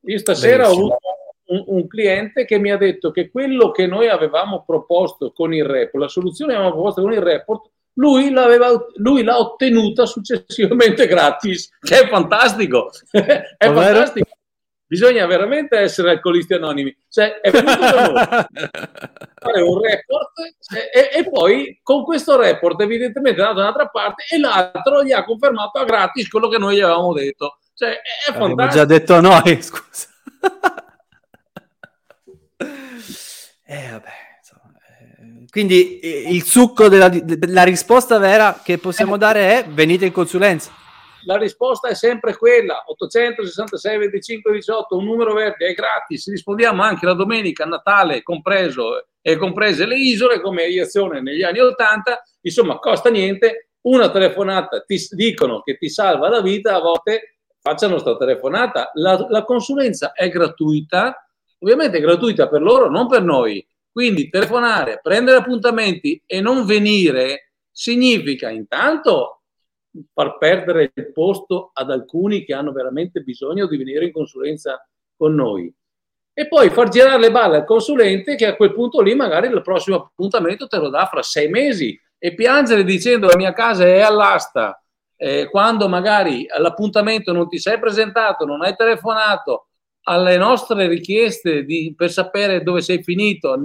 [0.00, 0.84] Io stasera Benissimo.
[0.84, 1.06] ho avuto
[1.46, 5.64] un, un, cliente che mi ha detto che quello che noi avevamo proposto con il
[5.64, 8.32] report, la soluzione che avevamo proposto con il report, lui,
[8.96, 12.90] lui l'ha ottenuta successivamente gratis, che è fantastico.
[13.10, 14.30] è fantastico
[14.88, 16.96] bisogna veramente essere alcolisti anonimi.
[17.08, 18.14] Cioè, è venuto da noi
[19.34, 20.32] fare un report
[20.92, 25.12] e, e, poi con questo report evidentemente è andato da un'altra parte e l'altro gli
[25.12, 27.58] ha confermato a gratis quello che noi gli avevamo detto.
[27.74, 28.52] Cioè, è, è fantastico.
[28.52, 30.08] Abbiamo già detto noi, scusa.
[33.66, 34.25] eh, vabbè.
[35.46, 40.12] Eh, quindi eh, il succo della, della risposta vera che possiamo dare è venite in
[40.12, 40.72] consulenza.
[41.24, 47.04] La risposta è sempre quella, 866 25 18, un numero verde, è gratis, rispondiamo anche
[47.04, 53.10] la domenica, Natale compreso e comprese le isole come aviazione negli anni 80, insomma costa
[53.10, 58.16] niente, una telefonata ti dicono che ti salva la vita, a volte faccia la nostra
[58.16, 61.28] telefonata, la, la consulenza è gratuita,
[61.58, 63.66] ovviamente è gratuita per loro, non per noi,
[63.96, 69.40] quindi telefonare, prendere appuntamenti e non venire significa intanto
[70.12, 74.86] far perdere il posto ad alcuni che hanno veramente bisogno di venire in consulenza
[75.16, 75.74] con noi.
[76.34, 79.62] E poi far girare le balle al consulente che a quel punto lì magari il
[79.62, 84.02] prossimo appuntamento te lo dà fra sei mesi e piangere dicendo la mia casa è
[84.02, 84.78] all'asta,
[85.16, 89.68] eh, quando magari all'appuntamento non ti sei presentato, non hai telefonato
[90.08, 93.58] alle nostre richieste di, per sapere dove sei finito,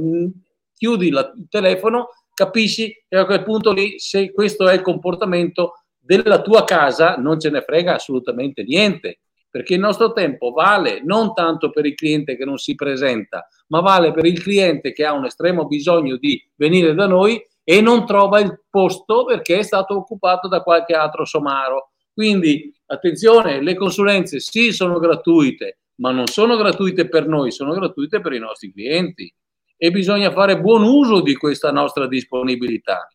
[0.76, 5.74] chiudi la, il telefono, capisci che a quel punto lì se questo è il comportamento
[6.00, 9.20] della tua casa non ce ne frega assolutamente niente,
[9.52, 13.82] perché il nostro tempo vale non tanto per il cliente che non si presenta, ma
[13.82, 18.06] vale per il cliente che ha un estremo bisogno di venire da noi e non
[18.06, 21.92] trova il posto perché è stato occupato da qualche altro somaro.
[22.14, 28.20] Quindi attenzione, le consulenze sì sono gratuite, ma non sono gratuite per noi, sono gratuite
[28.22, 29.34] per i nostri clienti
[29.78, 33.08] e bisogna fare buon uso di questa nostra disponibilità.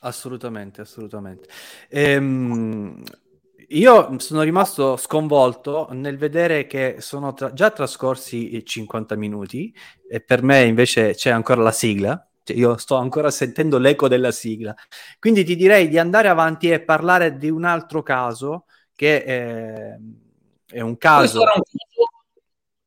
[0.00, 1.48] Assolutamente, assolutamente.
[1.90, 3.02] Ehm,
[3.68, 9.72] io sono rimasto sconvolto nel vedere che sono tra- già trascorsi 50 minuti
[10.08, 12.26] e per me invece c'è ancora la sigla.
[12.42, 14.74] Cioè io sto ancora sentendo l'eco della sigla.
[15.18, 19.96] Quindi ti direi di andare avanti e parlare di un altro caso che è,
[20.70, 21.42] è un caso...
[21.42, 22.08] Questo un caso,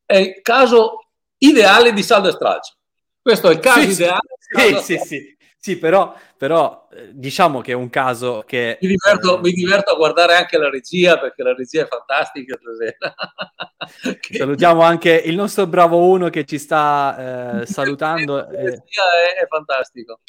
[0.06, 1.08] è il caso
[1.38, 2.74] ideale di saldo e stralcio.
[3.20, 4.20] Questo è il caso sì, ideale.
[4.38, 5.36] Sì, sì, sì.
[5.64, 8.76] Sì, però, però eh, diciamo che è un caso che...
[8.82, 12.58] Mi diverto, eh, mi diverto, a guardare anche la regia perché la regia è fantastica
[14.20, 14.36] che...
[14.36, 18.36] Salutiamo anche il nostro bravo uno che ci sta eh, salutando.
[18.36, 19.04] La regia
[19.34, 20.20] è, è fantastico.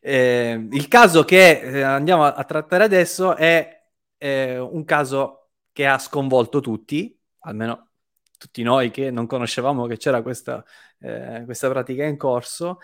[0.00, 3.86] Eh, il caso che eh, andiamo a, trattare adesso è
[4.18, 5.47] eh, un caso
[5.78, 7.90] che ha sconvolto tutti, almeno
[8.36, 10.64] tutti noi che non conoscevamo che c'era questa,
[10.98, 12.80] eh, questa pratica in corso,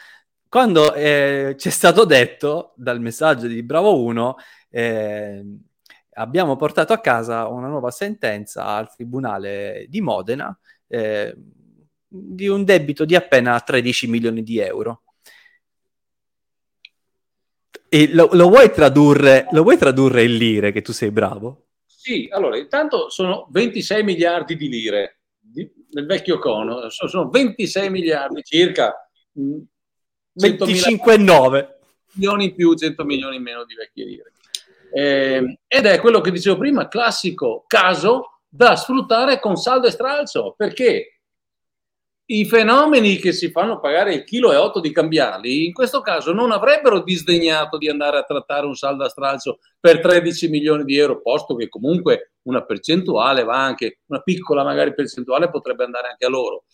[0.49, 4.37] quando eh, ci è stato detto dal messaggio di Bravo 1
[4.71, 5.45] eh,
[6.11, 11.35] abbiamo portato a casa una nuova sentenza al Tribunale di Modena eh,
[12.07, 15.03] di un debito di appena 13 milioni di euro.
[17.89, 21.64] E lo, lo, vuoi tradurre, lo vuoi tradurre in lire, che tu sei bravo?
[22.05, 27.89] Sì, allora, intanto sono 26 miliardi di lire di, nel vecchio cono, sono, sono 26
[27.89, 29.09] miliardi circa.
[29.35, 31.69] 25,9
[32.13, 34.33] milioni in più, 100 milioni in meno di vecchie lire.
[34.93, 40.53] Eh, ed è quello che dicevo prima, classico caso da sfruttare con saldo e stralcio,
[40.59, 41.14] perché
[42.27, 46.33] i fenomeni che si fanno pagare il chilo e 8 di cambiali, in questo caso
[46.33, 50.97] non avrebbero disdegnato di andare a trattare un saldo a stralcio per 13 milioni di
[50.97, 56.25] euro, posto che comunque una percentuale va anche, una piccola magari percentuale potrebbe andare anche
[56.25, 56.65] a loro.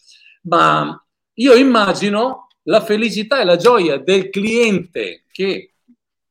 [0.42, 5.74] Ma io immagino la felicità e la gioia del cliente che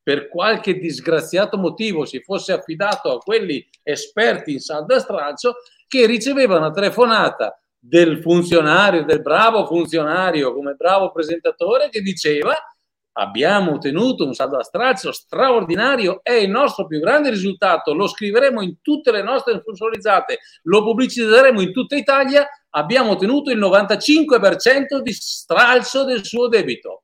[0.01, 5.55] per qualche disgraziato motivo si fosse affidato a quelli esperti in saldo a stralcio
[5.87, 12.53] che riceveva una telefonata del funzionario, del bravo funzionario come bravo presentatore che diceva
[13.13, 18.61] abbiamo ottenuto un saldo a stralcio straordinario, è il nostro più grande risultato, lo scriveremo
[18.61, 25.11] in tutte le nostre sponsorizzate, lo pubblicizzeremo in tutta Italia, abbiamo ottenuto il 95% di
[25.11, 27.03] stralcio del suo debito.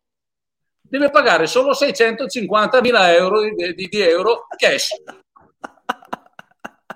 [0.82, 4.90] Deve pagare solo 650 mila euro di, di, di euro cash.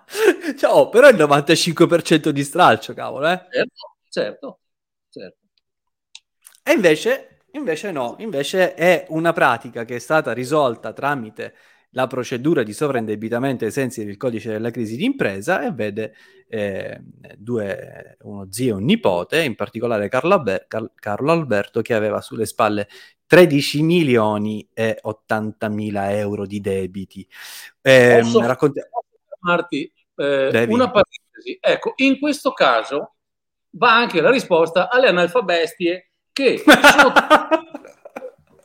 [0.57, 3.45] Ciao, però il 95% di stralcio, cavolo, eh?
[3.49, 4.59] Certo, certo,
[5.09, 5.37] certo.
[6.63, 11.55] E invece, invece no, invece è una pratica che è stata risolta tramite
[11.93, 16.13] la procedura di sovraindebitamento ai sensi del codice della crisi d'impresa e vede
[16.47, 17.01] eh,
[17.35, 22.21] due, uno zio e un nipote, in particolare Carlo, Alber- Car- Carlo, Alberto, che aveva
[22.21, 22.87] sulle spalle
[23.25, 27.27] 13 milioni e 80 mila euro di debiti.
[27.81, 29.09] Eh, posso, racconti- posso
[30.19, 31.57] eh, una parentesi.
[31.59, 33.15] Ecco, in questo caso
[33.71, 37.27] va anche la risposta alle analfabestie che sotto,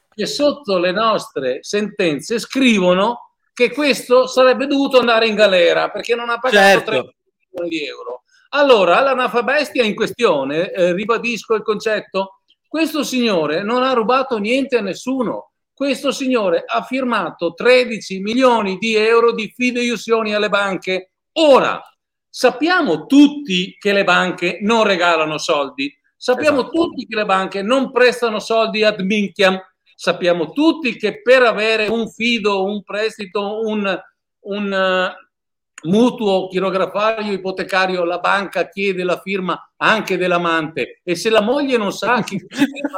[0.14, 6.28] che sotto le nostre sentenze scrivono che questo sarebbe dovuto andare in galera perché non
[6.28, 6.90] ha pagato certo.
[6.90, 7.12] 30
[7.50, 8.22] milioni di euro.
[8.50, 14.80] Allora, l'analfabestia in questione, eh, ribadisco il concetto, questo signore non ha rubato niente a
[14.80, 15.50] nessuno.
[15.72, 21.80] Questo signore ha firmato 13 milioni di euro di fideiussioni alle banche Ora,
[22.28, 26.72] sappiamo tutti che le banche non regalano soldi, sappiamo esatto.
[26.72, 29.60] tutti che le banche non prestano soldi ad minchiam,
[29.94, 34.00] sappiamo tutti che per avere un fido, un prestito, un,
[34.40, 41.42] un uh, mutuo chirografario ipotecario, la banca chiede la firma anche dell'amante e se la
[41.42, 42.46] moglie non sa che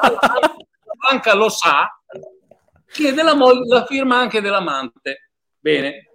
[0.03, 1.89] la banca lo sa,
[2.91, 5.31] chiede la, moglie, la firma anche dell'amante.
[5.59, 6.06] Bene,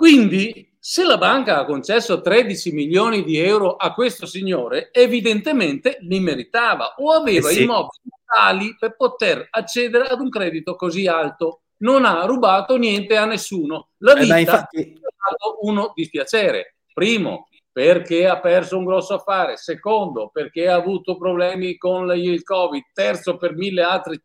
[0.00, 6.20] quindi, se la banca ha concesso 13 milioni di euro a questo signore, evidentemente li
[6.20, 7.62] meritava o aveva eh sì.
[7.64, 11.64] immobili tali per poter accedere ad un credito così alto.
[11.80, 13.90] Non ha rubato niente a nessuno.
[13.98, 14.78] La vita eh, infatti...
[14.78, 16.76] è stato uno dispiacere.
[16.94, 19.58] Primo, perché ha perso un grosso affare.
[19.58, 22.84] Secondo, perché ha avuto problemi con il Covid.
[22.94, 24.18] Terzo, per mille altri,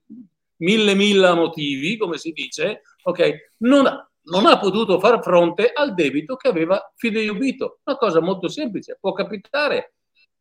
[0.60, 2.84] mille, mille motivi, come si dice.
[3.04, 7.80] Ok, non ha non ha potuto far fronte al debito che aveva fideiubito.
[7.84, 9.94] Una cosa molto semplice, può capitare,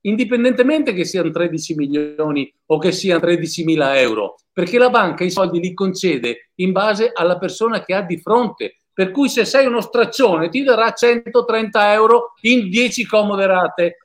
[0.02, 5.30] indipendentemente che siano 13 milioni o che siano 13 mila euro, perché la banca i
[5.30, 8.76] soldi li concede in base alla persona che ha di fronte.
[8.94, 13.96] Per cui se sei uno straccione ti darà 130 euro in 10 comode rate,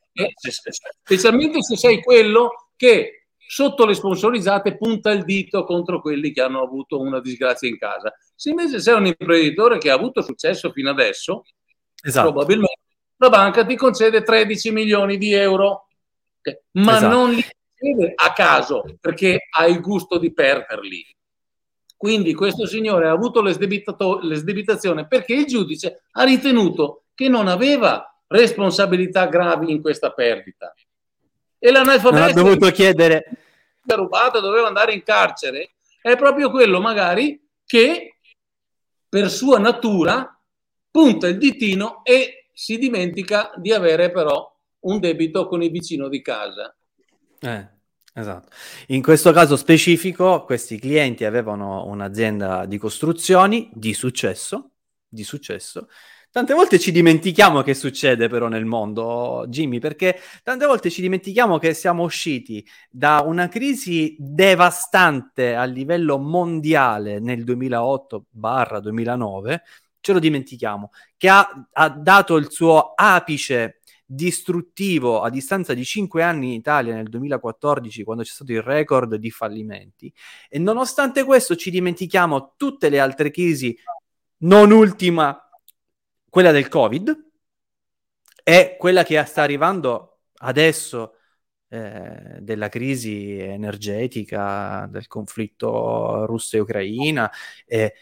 [1.04, 3.19] specialmente se sei quello che
[3.52, 8.14] sotto le sponsorizzate punta il dito contro quelli che hanno avuto una disgrazia in casa.
[8.36, 11.46] Se invece sei un imprenditore che ha avuto successo fino adesso,
[12.00, 12.32] esatto.
[12.32, 12.82] probabilmente
[13.18, 15.88] la banca ti concede 13 milioni di euro,
[16.74, 17.16] ma esatto.
[17.16, 21.04] non li concede a caso perché ha il gusto di perderli.
[21.98, 29.26] Quindi questo signore ha avuto l'esdebitazione perché il giudice ha ritenuto che non aveva responsabilità
[29.26, 30.72] gravi in questa perdita
[31.60, 33.26] e l'analfabeto ha dovuto chiedere
[33.86, 38.16] rubato doveva andare in carcere è proprio quello magari che
[39.08, 40.40] per sua natura
[40.90, 46.22] punta il ditino e si dimentica di avere però un debito con il vicino di
[46.22, 46.76] casa
[47.40, 47.78] eh,
[48.20, 48.50] Esatto.
[48.88, 54.72] In questo caso specifico, questi clienti avevano un'azienda di costruzioni di successo,
[55.08, 55.88] di successo.
[56.32, 61.58] Tante volte ci dimentichiamo che succede però nel mondo, Jimmy, perché tante volte ci dimentichiamo
[61.58, 69.58] che siamo usciti da una crisi devastante a livello mondiale nel 2008-2009,
[70.00, 76.22] ce lo dimentichiamo, che ha, ha dato il suo apice distruttivo a distanza di 5
[76.22, 80.14] anni in Italia nel 2014 quando c'è stato il record di fallimenti.
[80.48, 83.76] E nonostante questo ci dimentichiamo tutte le altre crisi
[84.42, 85.36] non ultima
[86.30, 87.28] quella del covid
[88.44, 91.16] e quella che sta arrivando adesso
[91.70, 97.32] eh, della crisi energetica del conflitto russo e ucraina
[97.66, 97.94] eh,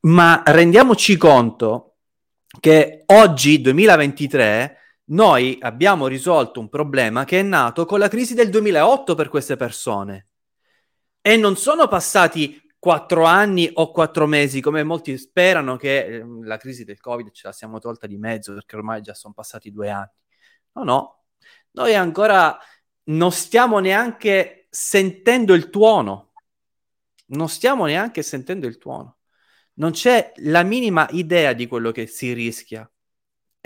[0.00, 1.96] ma rendiamoci conto
[2.60, 8.50] che oggi 2023 noi abbiamo risolto un problema che è nato con la crisi del
[8.50, 10.28] 2008 per queste persone.
[11.20, 16.56] E non sono passati quattro anni o quattro mesi, come molti sperano che eh, la
[16.56, 19.90] crisi del Covid ce la siamo tolta di mezzo, perché ormai già sono passati due
[19.90, 20.12] anni.
[20.74, 21.24] No, no,
[21.72, 22.56] noi ancora
[23.06, 26.30] non stiamo neanche sentendo il tuono.
[27.30, 29.16] Non stiamo neanche sentendo il tuono.
[29.78, 32.88] Non c'è la minima idea di quello che si rischia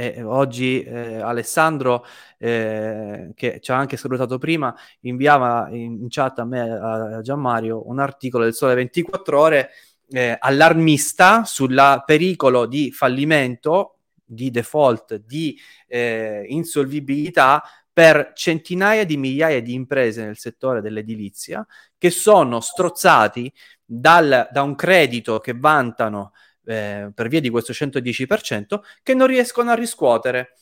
[0.01, 2.07] e oggi eh, Alessandro,
[2.39, 7.87] eh, che ci ha anche salutato prima, inviava in, in chat a me, a Gianmario,
[7.87, 9.71] un articolo del Sole 24 Ore
[10.09, 19.61] eh, allarmista sul pericolo di fallimento, di default, di eh, insolvibilità per centinaia di migliaia
[19.61, 21.67] di imprese nel settore dell'edilizia
[21.99, 23.53] che sono strozzati
[23.85, 26.33] dal, da un credito che vantano
[26.71, 30.55] eh, per via di questo 110% che non riescono a riscuotere.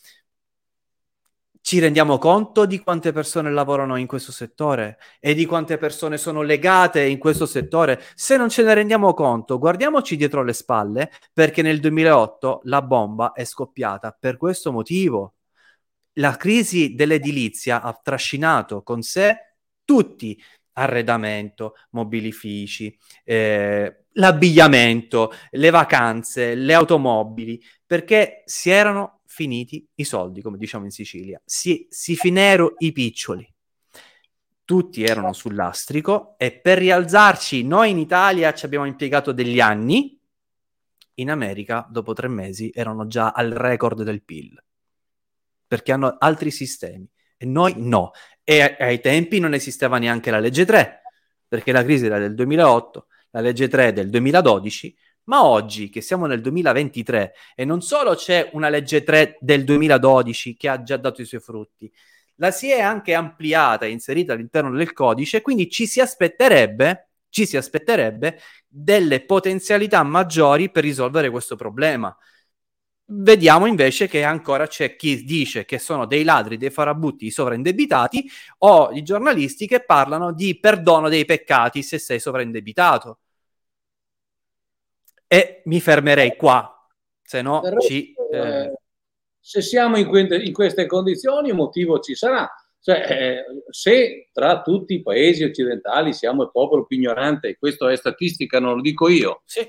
[1.61, 6.41] Ci rendiamo conto di quante persone lavorano in questo settore e di quante persone sono
[6.41, 8.03] legate in questo settore?
[8.15, 13.33] Se non ce ne rendiamo conto, guardiamoci dietro le spalle perché nel 2008 la bomba
[13.33, 15.35] è scoppiata per questo motivo.
[16.15, 19.37] La crisi dell'edilizia ha trascinato con sé
[19.85, 20.41] tutti
[20.79, 30.59] arredamento, mobilifici, eh, l'abbigliamento, le vacanze, le automobili, perché si erano finiti i soldi, come
[30.59, 33.51] diciamo in Sicilia, si, si finero i piccioli.
[34.65, 40.17] Tutti erano sul lastrico e per rialzarci noi in Italia ci abbiamo impiegato degli anni,
[41.15, 44.63] in America dopo tre mesi erano già al record del PIL,
[45.67, 48.11] perché hanno altri sistemi e noi no.
[48.45, 51.01] E ai tempi non esisteva neanche la legge 3,
[51.49, 56.27] perché la crisi era del 2008, la legge 3 del 2012, ma oggi che siamo
[56.27, 61.21] nel 2023 e non solo c'è una legge 3 del 2012 che ha già dato
[61.21, 61.93] i suoi frutti,
[62.37, 67.47] la si è anche ampliata e inserita all'interno del codice, quindi ci si aspetterebbe, ci
[67.47, 72.17] si aspetterebbe delle potenzialità maggiori per risolvere questo problema.
[73.11, 78.31] Vediamo invece che ancora c'è chi dice che sono dei ladri, dei farabutti, i sovraindebitati
[78.59, 83.21] o i giornalisti che parlano di perdono dei peccati se sei sovraindebitato.
[85.27, 86.87] E mi fermerei qua,
[87.23, 88.13] se no ci...
[88.31, 88.73] Eh...
[89.41, 92.47] Se siamo in, que- in, queste condizioni, un motivo ci sarà.
[92.79, 97.97] Cioè, eh, se tra tutti i paesi occidentali siamo il popolo più ignorante, questo è
[97.97, 99.67] statistica, non lo dico io, sì,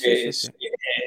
[0.00, 0.50] eh, sì,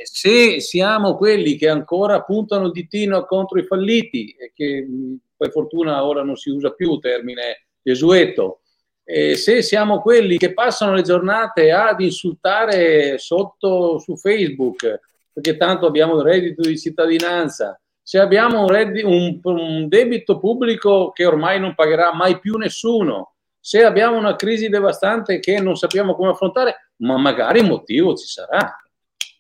[0.04, 4.88] se siamo quelli che ancora puntano il ditino contro i falliti, e che
[5.36, 8.62] per fortuna ora non si usa più il termine desueto,
[9.04, 15.00] eh, se siamo quelli che passano le giornate ad insultare sotto su Facebook,
[15.32, 21.12] perché tanto abbiamo il reddito di cittadinanza, se abbiamo un, reddito, un, un debito pubblico
[21.12, 23.35] che ormai non pagherà mai più nessuno,
[23.66, 28.28] se abbiamo una crisi devastante che non sappiamo come affrontare, ma magari il motivo ci
[28.28, 28.80] sarà,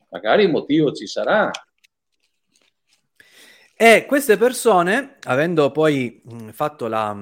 [0.09, 1.51] magari il motivo ci sarà.
[3.75, 7.15] E queste persone, avendo poi mh, fatto la,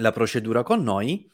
[0.00, 1.30] la procedura con noi,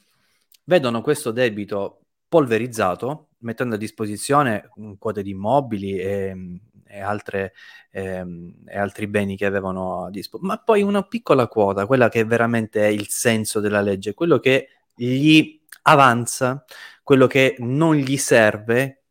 [0.65, 7.55] vedono questo debito polverizzato, mettendo a disposizione quote di immobili e, e, altre,
[7.91, 8.23] e,
[8.67, 12.83] e altri beni che avevano a disposizione, ma poi una piccola quota, quella che veramente
[12.83, 14.69] è il senso della legge, quello che
[15.05, 16.65] gli avanza
[17.03, 19.05] quello che non gli serve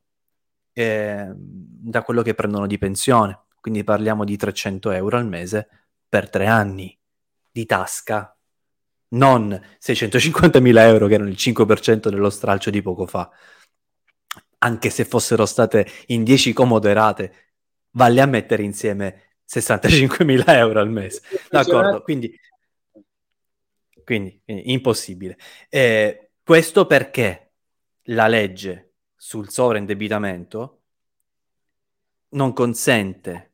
[0.73, 3.45] eh, da quello che prendono di pensione.
[3.59, 5.67] Quindi parliamo di 300 euro al mese
[6.07, 6.97] per tre anni
[7.51, 8.35] di tasca,
[9.09, 13.29] non 650 mila euro che erano il 5% dello stralcio di poco fa.
[14.59, 17.33] Anche se fossero state in 10 comode rate,
[17.91, 21.21] vale a mettere insieme 65 mila euro al mese.
[21.49, 22.01] D'accordo?
[22.03, 22.33] Quindi
[24.09, 25.37] quindi, quindi impossibile.
[25.69, 27.51] Eh, questo perché
[28.05, 30.81] la legge sul sovraindebitamento
[32.29, 33.53] non consente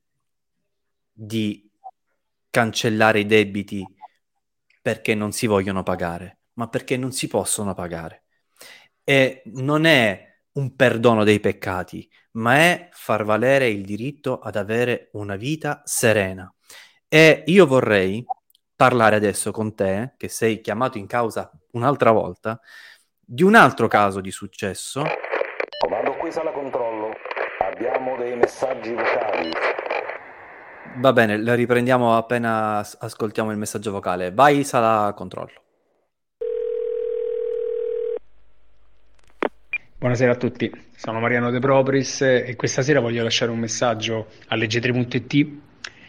[1.11, 1.69] di
[2.49, 3.85] cancellare i debiti
[4.81, 8.23] perché non si vogliono pagare, ma perché non si possono pagare.
[9.03, 15.09] E non è un perdono dei peccati, ma è far valere il diritto ad avere
[15.13, 16.49] una vita serena.
[17.09, 18.25] E io vorrei
[18.75, 22.59] parlare adesso con te, che sei chiamato in causa un'altra volta,
[23.19, 25.03] di un altro caso di successo.
[25.79, 27.13] Comando qui sala controllo,
[27.59, 29.51] abbiamo dei messaggi vocali.
[30.97, 34.31] Va bene, la riprendiamo appena ascoltiamo il messaggio vocale.
[34.31, 35.63] Vai sala controllo.
[39.97, 44.55] Buonasera a tutti, sono Mariano De Propris e questa sera voglio lasciare un messaggio a
[44.55, 45.63] legge3.it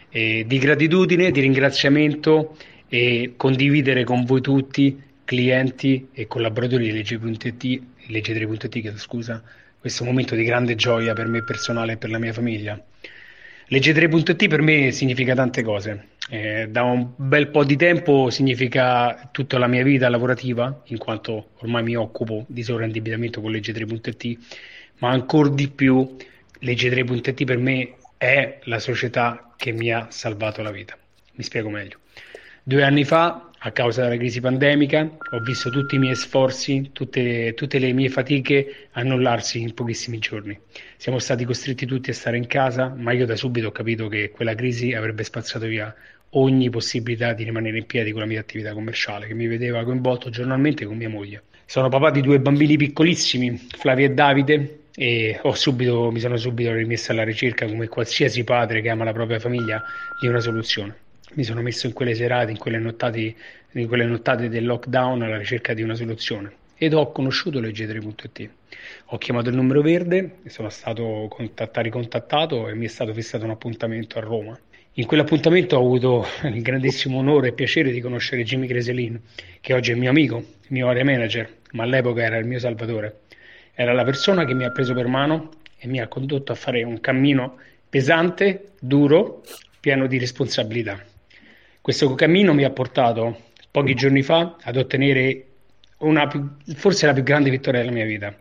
[0.09, 2.55] eh, di gratitudine, di ringraziamento
[2.87, 9.43] e condividere con voi tutti, clienti e collaboratori di Legge3.it, Legge3.it scusa,
[9.77, 12.81] questo momento di grande gioia per me personale e per la mia famiglia.
[13.69, 16.07] Legge3.it per me significa tante cose.
[16.29, 21.49] Eh, da un bel po' di tempo significa tutta la mia vita lavorativa, in quanto
[21.57, 24.37] ormai mi occupo di sovraindebitamento con Legge3.it,
[24.99, 26.15] ma ancora di più
[26.61, 30.97] Legge3.it per me è la società che mi ha salvato la vita.
[31.33, 31.99] Mi spiego meglio.
[32.63, 37.53] Due anni fa, a causa della crisi pandemica, ho visto tutti i miei sforzi, tutte,
[37.53, 40.59] tutte, le mie fatiche annullarsi in pochissimi giorni.
[40.97, 44.31] Siamo stati costretti tutti a stare in casa, ma io da subito ho capito che
[44.31, 45.95] quella crisi avrebbe spazzato via
[46.31, 50.29] ogni possibilità di rimanere in piedi con la mia attività commerciale, che mi vedeva coinvolto
[50.29, 51.43] giornalmente con mia moglie.
[51.65, 57.11] Sono papà di due bambini piccolissimi, Flavio e Davide, e subito, mi sono subito rimesso
[57.11, 59.83] alla ricerca, come qualsiasi padre che ama la propria famiglia,
[60.19, 60.95] di una soluzione.
[61.33, 63.35] Mi sono messo in quelle serate, in quelle, nottati,
[63.73, 68.49] in quelle nottate del lockdown alla ricerca di una soluzione ed ho conosciuto legge3.it.
[69.05, 73.51] Ho chiamato il numero verde, sono stato contattato, ricontattato e mi è stato fissato un
[73.51, 74.57] appuntamento a Roma.
[74.93, 79.21] In quell'appuntamento ho avuto il grandissimo onore e piacere di conoscere Jimmy Greselin,
[79.61, 83.25] che oggi è mio amico, mio area manager, ma all'epoca era il mio salvatore.
[83.79, 86.81] Era la persona che mi ha preso per mano e mi ha condotto a fare
[86.81, 87.57] un cammino
[87.87, 89.43] pesante, duro,
[89.79, 90.99] pieno di responsabilità.
[91.79, 95.45] Questo cammino mi ha portato pochi giorni fa ad ottenere
[95.99, 96.27] una,
[96.73, 98.35] forse la più grande vittoria della mia vita,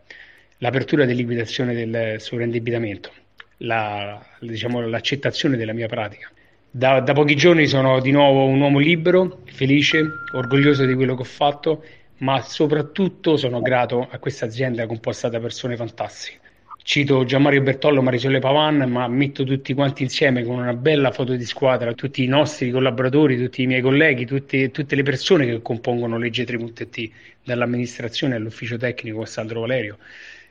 [0.57, 3.13] l'apertura di liquidazione del sovraindebitamento,
[3.59, 6.31] la, diciamo, l'accettazione della mia pratica.
[6.71, 11.21] Da, da, pochi giorni sono di nuovo un uomo libero, felice, orgoglioso di quello che
[11.21, 11.85] ho fatto
[12.19, 16.41] ma soprattutto sono grato a questa azienda composta da persone fantastiche.
[16.83, 21.45] Cito Gianmario Bertollo, Marisole Pavan, ma metto tutti quanti insieme con una bella foto di
[21.45, 26.17] squadra, tutti i nostri collaboratori, tutti i miei colleghi, tutti, tutte le persone che compongono
[26.17, 27.11] Legge 3.it,
[27.43, 29.99] dall'amministrazione all'ufficio tecnico a Sandro Valerio.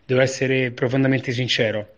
[0.05, 1.95] Devo essere profondamente sincero,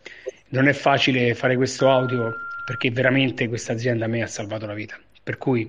[0.49, 4.75] non è facile fare questo audio perché veramente questa azienda a me ha salvato la
[4.75, 4.99] vita.
[5.23, 5.67] Per cui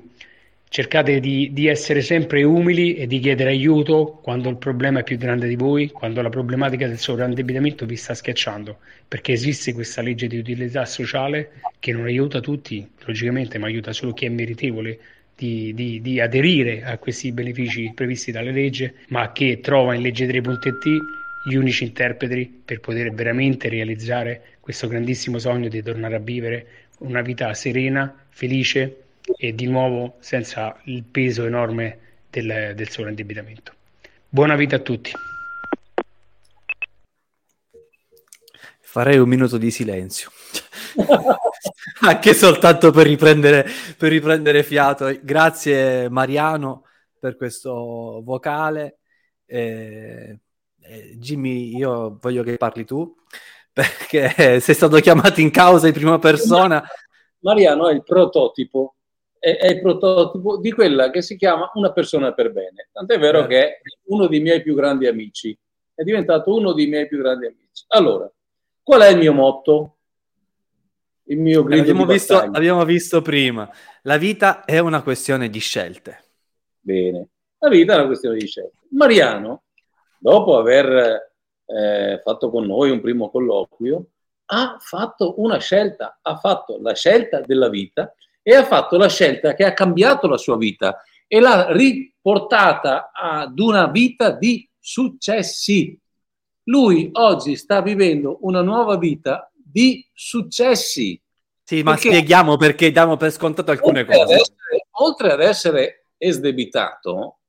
[0.69, 5.17] cercate di, di, essere sempre umili e di chiedere aiuto quando il problema è più
[5.17, 10.27] grande di voi, quando la problematica del sovraindebitamento vi sta schiacciando, perché esiste questa legge
[10.27, 14.99] di utilità sociale che non aiuta tutti, logicamente, ma aiuta solo chi è meritevole
[15.35, 20.27] di, di, di aderire a questi benefici previsti dalle leggi, ma che trova in legge
[20.27, 26.67] 3.it gli unici interpreti per poter veramente realizzare questo grandissimo sogno di tornare a vivere
[26.99, 29.05] una vita serena, felice
[29.37, 31.99] e di nuovo senza il peso enorme
[32.31, 33.73] del, del sovraindebitamento.
[34.29, 35.11] Buona vita a tutti.
[38.81, 40.31] Farei un minuto di silenzio.
[42.01, 43.67] Anche soltanto per riprendere,
[43.97, 45.15] per riprendere fiato.
[45.23, 46.85] Grazie Mariano
[47.19, 48.99] per questo vocale.
[49.45, 50.39] Eh,
[50.81, 53.15] eh, Jimmy, io voglio che parli tu
[53.73, 56.83] perché sei stato chiamato in causa in prima persona.
[57.41, 58.95] Mariano è il prototipo
[59.39, 62.89] è, è, il prototipo di quella che si chiama una persona per bene.
[62.93, 65.57] Tant'è vero che è uno dei miei più grandi amici.
[65.95, 67.85] È diventato uno dei miei più grandi amici.
[67.89, 68.31] Allora,
[68.83, 69.97] qual è il mio motto?
[71.25, 73.71] Il mio grido abbiamo visto, abbiamo visto prima.
[74.03, 76.25] La vita è una questione di scelte.
[76.81, 77.29] Bene,
[77.59, 78.77] la vita è una questione di scelte.
[78.91, 79.65] Mariano,
[80.19, 81.33] dopo aver
[81.67, 84.07] eh, fatto con noi un primo colloquio,
[84.47, 88.15] ha fatto una scelta, ha fatto la scelta della vita
[88.49, 93.59] e ha fatto la scelta che ha cambiato la sua vita e l'ha riportata ad
[93.59, 96.01] una vita di successi.
[96.63, 101.21] Lui oggi sta vivendo una nuova vita di successi.
[101.63, 104.33] Sì, ma perché spieghiamo perché diamo per scontato alcune oltre cose.
[104.33, 107.41] Ad essere, oltre ad essere esdebitato,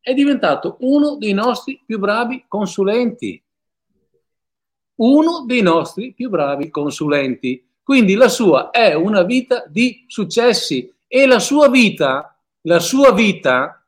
[0.00, 3.40] è diventato uno dei nostri più bravi consulenti.
[4.96, 7.69] Uno dei nostri più bravi consulenti.
[7.90, 13.84] Quindi la sua è una vita di successi e la sua vita, la sua vita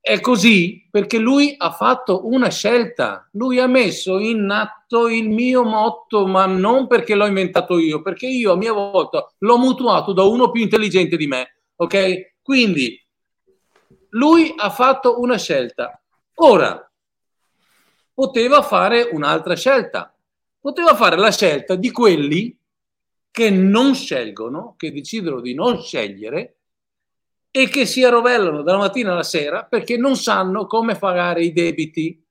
[0.00, 3.28] è così perché lui ha fatto una scelta.
[3.32, 8.26] Lui ha messo in atto il mio motto, ma non perché l'ho inventato io, perché
[8.26, 11.56] io a mia volta l'ho mutuato da uno più intelligente di me.
[11.76, 12.36] Ok?
[12.40, 12.98] Quindi
[14.12, 16.00] lui ha fatto una scelta.
[16.36, 16.90] Ora
[18.14, 20.14] poteva fare un'altra scelta.
[20.58, 22.56] Poteva fare la scelta di quelli
[23.30, 26.56] che non scelgono, che decidono di non scegliere
[27.50, 32.24] e che si arrovellano dalla mattina alla sera perché non sanno come pagare i debiti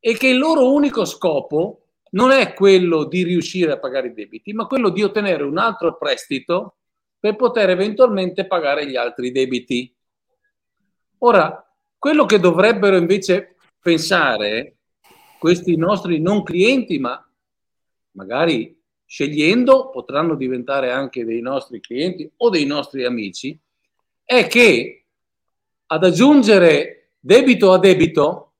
[0.00, 4.52] e che il loro unico scopo non è quello di riuscire a pagare i debiti,
[4.52, 6.76] ma quello di ottenere un altro prestito
[7.18, 9.94] per poter eventualmente pagare gli altri debiti.
[11.18, 11.62] Ora,
[11.98, 14.76] quello che dovrebbero invece pensare
[15.38, 17.22] questi nostri non clienti, ma
[18.12, 18.77] magari
[19.10, 23.58] scegliendo potranno diventare anche dei nostri clienti o dei nostri amici,
[24.22, 25.06] è che
[25.86, 28.52] ad aggiungere debito a debito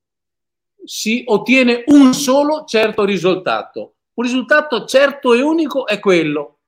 [0.82, 3.96] si ottiene un solo certo risultato.
[4.14, 6.61] Un risultato certo e unico è quello,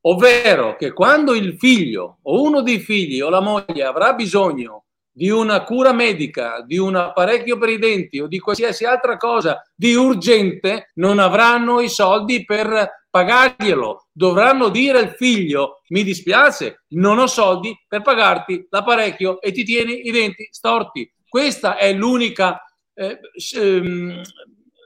[0.00, 4.85] ovvero che quando il figlio o uno dei figli o la moglie avrà bisogno
[5.16, 9.62] di una cura medica, di un apparecchio per i denti o di qualsiasi altra cosa
[9.74, 14.08] di urgente, non avranno i soldi per pagarglielo.
[14.12, 20.06] Dovranno dire al figlio: Mi dispiace, non ho soldi per pagarti l'apparecchio e ti tieni
[20.06, 21.10] i denti storti.
[21.26, 22.62] Questa è l'unica
[22.92, 23.18] eh,
[23.54, 24.20] ehm,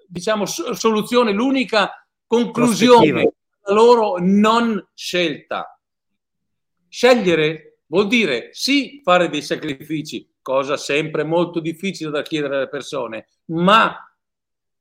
[0.06, 1.90] diciamo, soluzione, l'unica
[2.24, 3.32] conclusione
[3.64, 5.76] della loro non scelta.
[6.88, 13.26] Scegliere vuol dire sì fare dei sacrifici, cosa sempre molto difficile da chiedere alle persone,
[13.46, 14.04] ma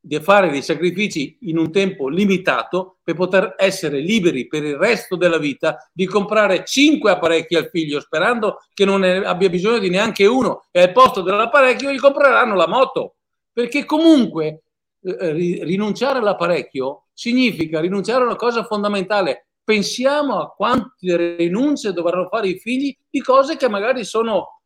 [0.01, 5.18] di fare dei sacrifici in un tempo limitato per poter essere liberi per il resto
[5.18, 10.26] della vita di comprare cinque apparecchi al figlio sperando che non abbia bisogno di neanche
[10.26, 13.16] uno e al posto dell'apparecchio gli compreranno la moto.
[13.51, 14.62] Perché comunque
[15.01, 15.32] eh,
[15.64, 22.57] rinunciare all'apparecchio significa rinunciare a una cosa fondamentale pensiamo a quante rinunce dovranno fare i
[22.57, 24.61] figli di cose che magari sono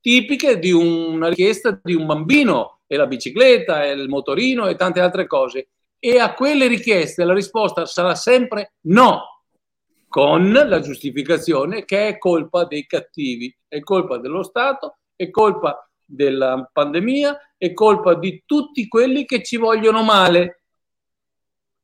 [0.00, 4.98] tipiche di una richiesta di un bambino e la bicicletta, e il motorino e tante
[4.98, 5.68] altre cose.
[6.00, 9.44] E a quelle richieste la risposta sarà sempre no,
[10.08, 16.68] con la giustificazione che è colpa dei cattivi, è colpa dello Stato, è colpa della
[16.72, 20.57] pandemia, è colpa di tutti quelli che ci vogliono male.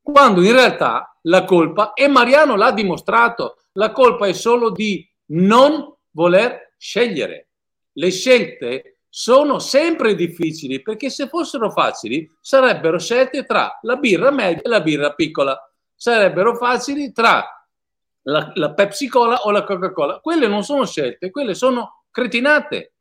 [0.05, 5.94] Quando in realtà la colpa, e Mariano l'ha dimostrato, la colpa è solo di non
[6.11, 7.48] voler scegliere.
[7.92, 14.61] Le scelte sono sempre difficili perché se fossero facili sarebbero scelte tra la birra media
[14.61, 15.59] e la birra piccola,
[15.94, 17.66] sarebbero facili tra
[18.24, 20.18] la, la Pepsi Cola o la Coca-Cola.
[20.20, 22.92] Quelle non sono scelte, quelle sono cretinate.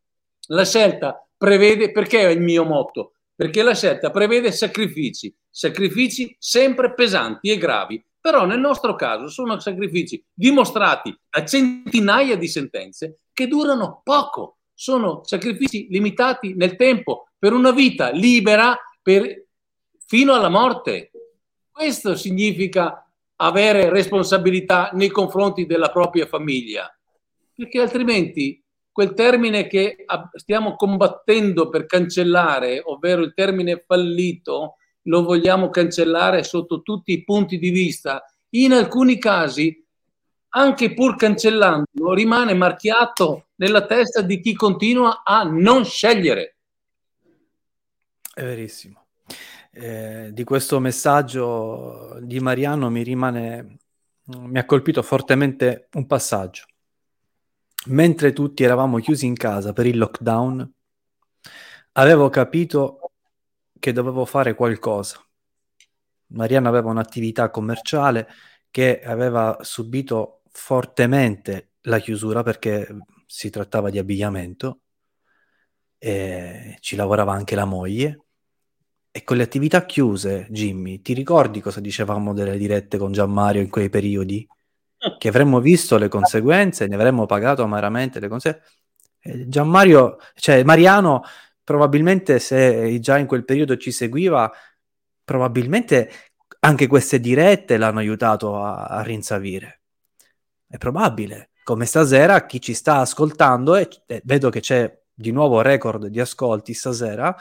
[0.47, 3.15] La scelta prevede, perché è il mio motto?
[3.35, 9.59] Perché la scelta prevede sacrifici, sacrifici sempre pesanti e gravi, però nel nostro caso sono
[9.59, 14.57] sacrifici dimostrati a centinaia di sentenze che durano poco.
[14.73, 19.45] Sono sacrifici limitati nel tempo per una vita libera per,
[20.07, 21.11] fino alla morte.
[21.69, 26.91] Questo significa avere responsabilità nei confronti della propria famiglia,
[27.53, 28.59] perché altrimenti
[28.91, 30.05] quel termine che
[30.35, 37.57] stiamo combattendo per cancellare, ovvero il termine fallito, lo vogliamo cancellare sotto tutti i punti
[37.57, 38.23] di vista.
[38.49, 39.83] In alcuni casi
[40.55, 46.57] anche pur cancellandolo, rimane marchiato nella testa di chi continua a non scegliere.
[48.33, 49.05] È verissimo.
[49.71, 53.77] Eh, di questo messaggio di Mariano mi rimane,
[54.25, 56.65] mi ha colpito fortemente un passaggio.
[57.87, 60.71] Mentre tutti eravamo chiusi in casa per il lockdown,
[61.93, 63.02] avevo capito
[63.83, 65.21] che dovevo fare qualcosa.
[66.27, 68.29] Mariano aveva un'attività commerciale
[68.71, 72.87] che aveva subito fortemente la chiusura perché
[73.25, 74.79] si trattava di abbigliamento,
[75.97, 78.21] e ci lavorava anche la moglie.
[79.11, 83.69] E con le attività chiuse, Jimmy, ti ricordi cosa dicevamo delle dirette con Gianmario in
[83.69, 84.47] quei periodi?
[85.17, 88.65] Che avremmo visto le conseguenze, ne avremmo pagato amaramente le conseguenze.
[89.19, 91.23] Gianmario, cioè Mariano,
[91.63, 94.51] probabilmente se già in quel periodo ci seguiva,
[95.23, 96.11] probabilmente
[96.59, 99.81] anche queste dirette l'hanno aiutato a, a rinsavire.
[100.67, 101.51] È probabile.
[101.63, 106.19] Come stasera chi ci sta ascoltando, e, e vedo che c'è di nuovo record di
[106.19, 107.35] ascolti stasera,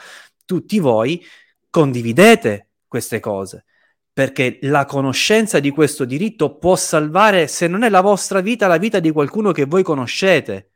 [0.45, 1.23] tutti voi
[1.69, 3.65] condividete queste cose
[4.13, 8.77] perché la conoscenza di questo diritto può salvare, se non è la vostra vita, la
[8.77, 10.72] vita di qualcuno che voi conoscete.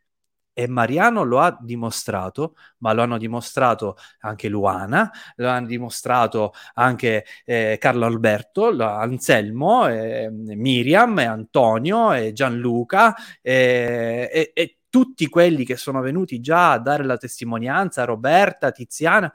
[0.59, 7.25] E Mariano lo ha dimostrato, ma lo hanno dimostrato anche Luana, lo hanno dimostrato anche
[7.45, 16.39] eh, Carlo Alberto, Anselmo, eh, Miriam, Antonio, e Gianluca, e tutti quelli che sono venuti
[16.39, 19.31] già a dare la testimonianza, Roberta, Tiziana,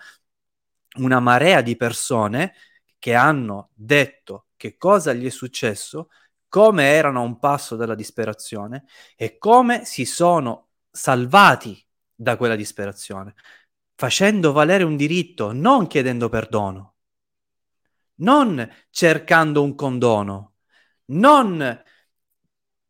[0.96, 2.54] una marea di persone
[2.98, 6.08] che hanno detto che cosa gli è successo,
[6.48, 8.84] come erano a un passo dalla disperazione
[9.16, 11.82] e come si sono salvati
[12.14, 13.34] da quella disperazione,
[13.96, 16.94] facendo valere un diritto, non chiedendo perdono,
[18.16, 20.54] non cercando un condono,
[21.06, 21.82] non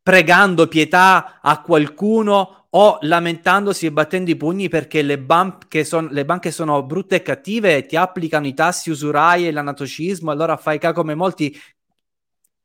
[0.03, 6.25] pregando pietà a qualcuno o lamentandosi e battendo i pugni perché le banche, son, le
[6.25, 10.79] banche sono brutte e cattive e ti applicano i tassi usurai e l'anatocismo, allora fai
[10.79, 11.55] ca come molti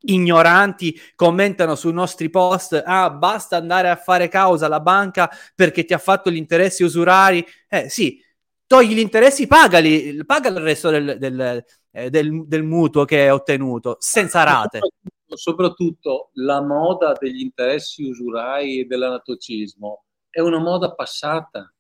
[0.01, 5.93] ignoranti commentano sui nostri post ah basta andare a fare causa alla banca perché ti
[5.93, 7.45] ha fatto gli interessi usurari.
[7.69, 8.23] Eh sì
[8.69, 13.31] togli gli interessi pagali paga il resto del, del, eh, del, del mutuo che hai
[13.31, 14.81] ottenuto senza rate.
[15.27, 21.73] Soprattutto la moda degli interessi usurai e dell'anatocismo è una moda passata.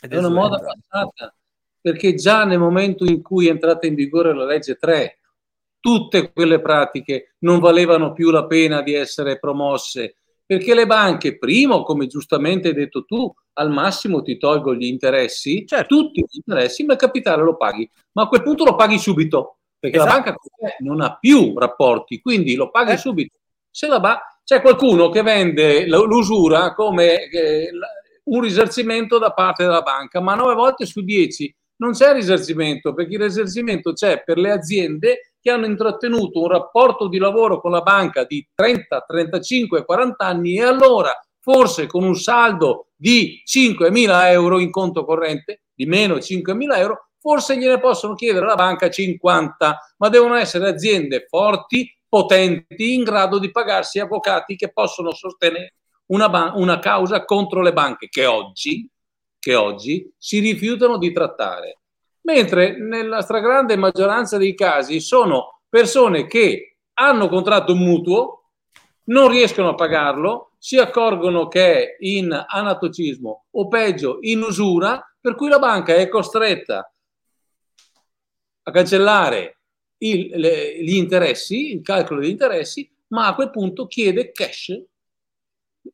[0.00, 1.34] Ed è una moda passata
[1.80, 5.20] perché già nel momento in cui è entrata in vigore la legge 3,
[5.84, 10.14] tutte quelle pratiche non valevano più la pena di essere promosse
[10.46, 15.66] perché le banche, primo, come giustamente hai detto tu, al massimo ti tolgo gli interessi,
[15.66, 15.94] certo.
[15.94, 19.58] tutti gli interessi, ma il capitale lo paghi, ma a quel punto lo paghi subito
[19.78, 20.10] perché esatto.
[20.10, 20.36] la banca
[20.78, 22.96] non ha più rapporti, quindi lo paghi eh.
[22.96, 23.36] subito.
[23.70, 27.68] Se la ba- c'è qualcuno che vende l'usura come eh,
[28.24, 33.14] un risarcimento da parte della banca, ma nove volte su dieci non c'è risarcimento, perché
[33.14, 37.82] il risarcimento c'è per le aziende che hanno intrattenuto un rapporto di lavoro con la
[37.82, 44.58] banca di 30, 35, 40 anni e allora forse con un saldo di 5.000 euro
[44.58, 50.08] in conto corrente, di meno 5.000 euro, forse gliene possono chiedere alla banca 50, ma
[50.08, 55.74] devono essere aziende forti, potenti, in grado di pagarsi avvocati che possono sostenere
[56.06, 58.88] una, ban- una causa contro le banche che oggi,
[59.44, 61.80] che oggi si rifiutano di trattare.
[62.22, 68.52] Mentre nella stragrande maggioranza dei casi sono persone che hanno contratto un mutuo,
[69.08, 75.34] non riescono a pagarlo, si accorgono che è in anatocismo o peggio in usura, per
[75.34, 76.90] cui la banca è costretta
[78.62, 79.58] a cancellare
[79.98, 84.82] il, le, gli interessi, il calcolo degli interessi, ma a quel punto chiede cash,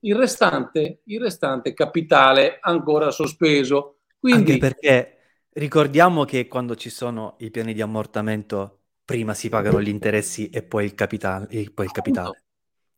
[0.00, 4.00] il restante, il restante capitale ancora sospeso.
[4.18, 5.18] Quindi, Anche perché
[5.52, 10.62] ricordiamo che quando ci sono i piani di ammortamento, prima si pagano gli interessi e
[10.62, 11.46] poi il capitale.
[11.72, 12.44] Poi il capitale.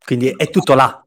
[0.05, 1.05] Quindi è tutto là.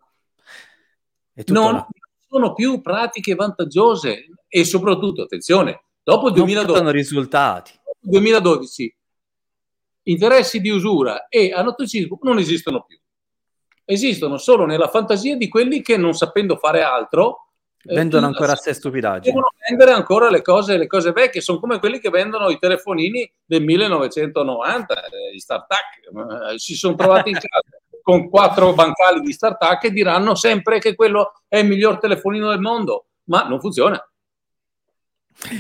[1.34, 1.88] È tutto non là.
[2.28, 6.84] sono più pratiche vantaggiose e soprattutto, attenzione, dopo il 2012...
[6.84, 8.96] Non risultati 2012
[10.06, 13.00] interessi di usura e anatocismo non esistono più.
[13.86, 17.46] Esistono solo nella fantasia di quelli che non sapendo fare altro
[17.88, 19.34] eh, vendono eh, ancora a sé stupidaggini.
[19.34, 23.32] Devono vendere ancora le cose, le cose vecchie, sono come quelli che vendono i telefonini
[23.46, 29.32] del 1990, eh, gli start-up, eh, si sono trovati in casa con quattro bancali di
[29.32, 34.04] start-up che diranno sempre che quello è il miglior telefonino del mondo, ma non funziona.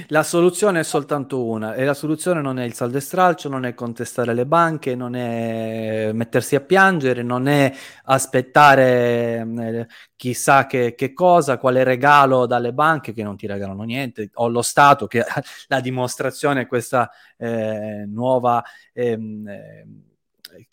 [0.07, 3.65] La soluzione è soltanto una e la soluzione non è il saldo e stralcio, non
[3.65, 7.71] è contestare le banche, non è mettersi a piangere, non è
[8.05, 14.29] aspettare eh, chissà che, che, cosa, quale regalo dalle banche che non ti regalano niente,
[14.35, 15.23] o lo Stato che
[15.67, 18.63] la dimostrazione è questa eh, nuova...
[18.93, 19.87] Ehm, eh,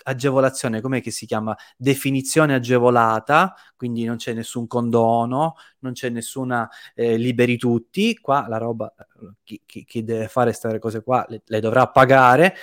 [0.05, 1.57] agevolazione, com'è che si chiama?
[1.77, 8.59] Definizione agevolata, quindi non c'è nessun condono, non c'è nessuna eh, liberi tutti, qua la
[8.59, 8.93] roba,
[9.43, 12.55] chi, chi, chi deve fare queste cose qua le, le dovrà pagare,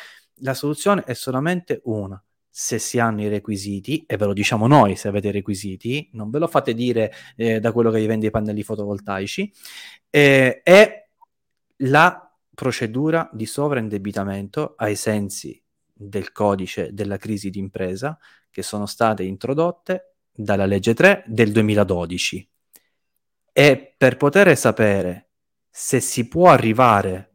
[0.42, 4.96] la soluzione è solamente una, se si hanno i requisiti, e ve lo diciamo noi
[4.96, 8.28] se avete i requisiti, non ve lo fate dire eh, da quello che vi vende
[8.28, 9.52] i pannelli fotovoltaici,
[10.10, 11.08] eh, è
[11.84, 12.24] la
[12.54, 15.59] procedura di sovraindebitamento ai sensi
[16.02, 18.18] del codice della crisi d'impresa
[18.50, 22.50] che sono state introdotte dalla legge 3 del 2012.
[23.52, 25.32] E per poter sapere
[25.70, 27.26] se si può arrivare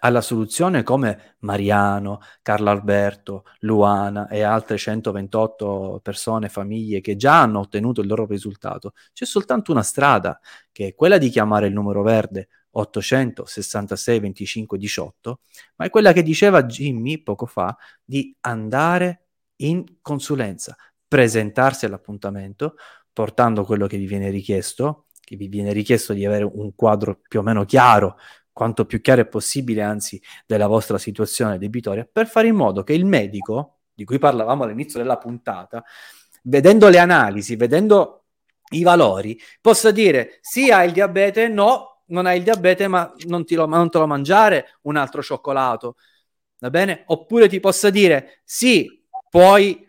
[0.00, 7.60] alla soluzione come Mariano, Carlo Alberto, Luana e altre 128 persone, famiglie che già hanno
[7.60, 10.40] ottenuto il loro risultato, c'è soltanto una strada,
[10.72, 15.40] che è quella di chiamare il numero verde 866 25 18,
[15.76, 19.26] ma è quella che diceva Jimmy poco fa di andare
[19.56, 20.76] in consulenza,
[21.06, 22.76] presentarsi all'appuntamento,
[23.12, 27.40] portando quello che vi viene richiesto, che vi viene richiesto di avere un quadro più
[27.40, 28.16] o meno chiaro,
[28.52, 32.92] quanto più chiaro è possibile, anzi, della vostra situazione debitoria, per fare in modo che
[32.92, 35.84] il medico, di cui parlavamo all'inizio della puntata,
[36.44, 38.24] vedendo le analisi, vedendo
[38.72, 43.44] i valori, possa dire sì hai il diabete, no, non hai il diabete, ma non,
[43.46, 45.96] lo, ma non te lo mangiare un altro cioccolato,
[46.58, 47.04] va bene?
[47.06, 49.88] Oppure ti possa dire sì, puoi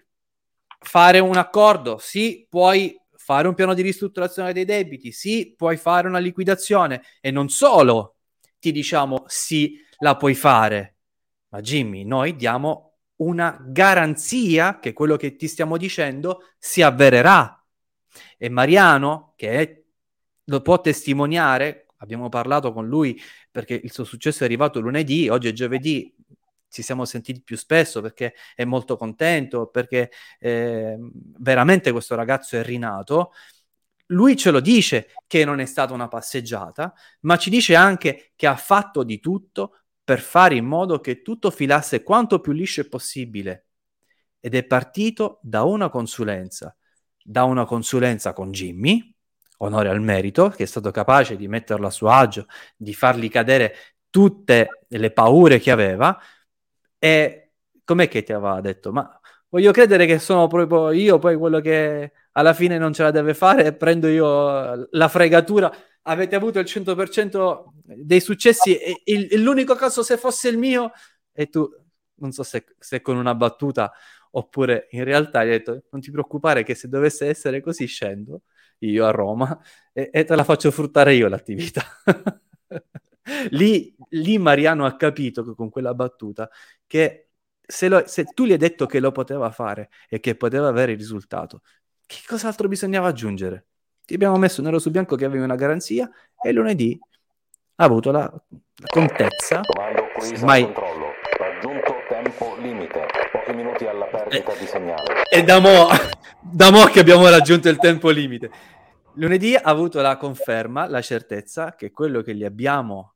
[0.79, 6.07] fare un accordo, sì, puoi fare un piano di ristrutturazione dei debiti, sì, puoi fare
[6.07, 8.15] una liquidazione e non solo
[8.59, 10.95] ti diciamo sì, la puoi fare,
[11.49, 17.55] ma Jimmy, noi diamo una garanzia che quello che ti stiamo dicendo si avvererà.
[18.37, 19.81] E Mariano, che è,
[20.45, 23.19] lo può testimoniare, abbiamo parlato con lui
[23.49, 26.13] perché il suo successo è arrivato lunedì, oggi è giovedì,
[26.69, 30.97] ci siamo sentiti più spesso perché è molto contento, perché eh,
[31.39, 33.31] veramente questo ragazzo è rinato.
[34.07, 38.47] Lui ce lo dice che non è stata una passeggiata, ma ci dice anche che
[38.47, 43.67] ha fatto di tutto per fare in modo che tutto filasse quanto più liscio possibile.
[44.39, 46.75] Ed è partito da una consulenza,
[47.21, 49.10] da una consulenza con Jimmy,
[49.61, 53.75] onore al merito, che è stato capace di metterlo a suo agio, di fargli cadere
[54.09, 56.17] tutte le paure che aveva,
[56.97, 57.51] e
[57.83, 58.91] com'è che ti aveva detto?
[58.91, 59.19] Ma
[59.49, 63.33] voglio credere che sono proprio io poi quello che alla fine non ce la deve
[63.33, 65.71] fare e prendo io la fregatura.
[66.03, 70.91] Avete avuto il 100% dei successi e, il, l'unico caso se fosse il mio
[71.31, 71.69] e tu,
[72.15, 73.91] non so se, se con una battuta
[74.31, 78.43] oppure in realtà gli hai detto non ti preoccupare che se dovesse essere così scendo
[78.81, 79.59] io a Roma
[79.93, 81.83] e, e te la faccio fruttare io l'attività.
[83.51, 86.49] lì, lì Mariano ha capito che con quella battuta
[86.87, 87.29] che
[87.61, 90.91] se, lo, se, tu gli hai detto che lo poteva fare e che poteva avere
[90.91, 91.61] il risultato,
[92.05, 93.67] che cos'altro bisognava aggiungere?
[94.05, 96.09] Ti abbiamo messo nero su bianco che avevi una garanzia
[96.41, 96.99] e lunedì
[97.75, 99.61] ha avuto la, la contezza.
[99.61, 100.03] Comando
[100.45, 100.63] mai...
[100.63, 101.11] controllo.
[101.37, 103.05] Raggiunto tempo limite.
[103.31, 105.23] Pochi minuti alla perdita di segnale.
[105.31, 105.87] E da mo,
[106.41, 108.51] da mo che abbiamo raggiunto il tempo limite.
[109.13, 113.13] Lunedì ha avuto la conferma, la certezza che quello che gli abbiamo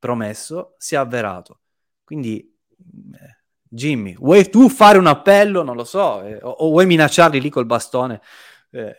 [0.00, 1.60] promesso sia avverato.
[2.02, 3.38] Quindi, eh,
[3.68, 5.62] Jimmy, vuoi tu fare un appello?
[5.62, 8.20] Non lo so, eh, o, o, vuoi minacciarli lì col bastone?
[8.70, 8.96] Eh.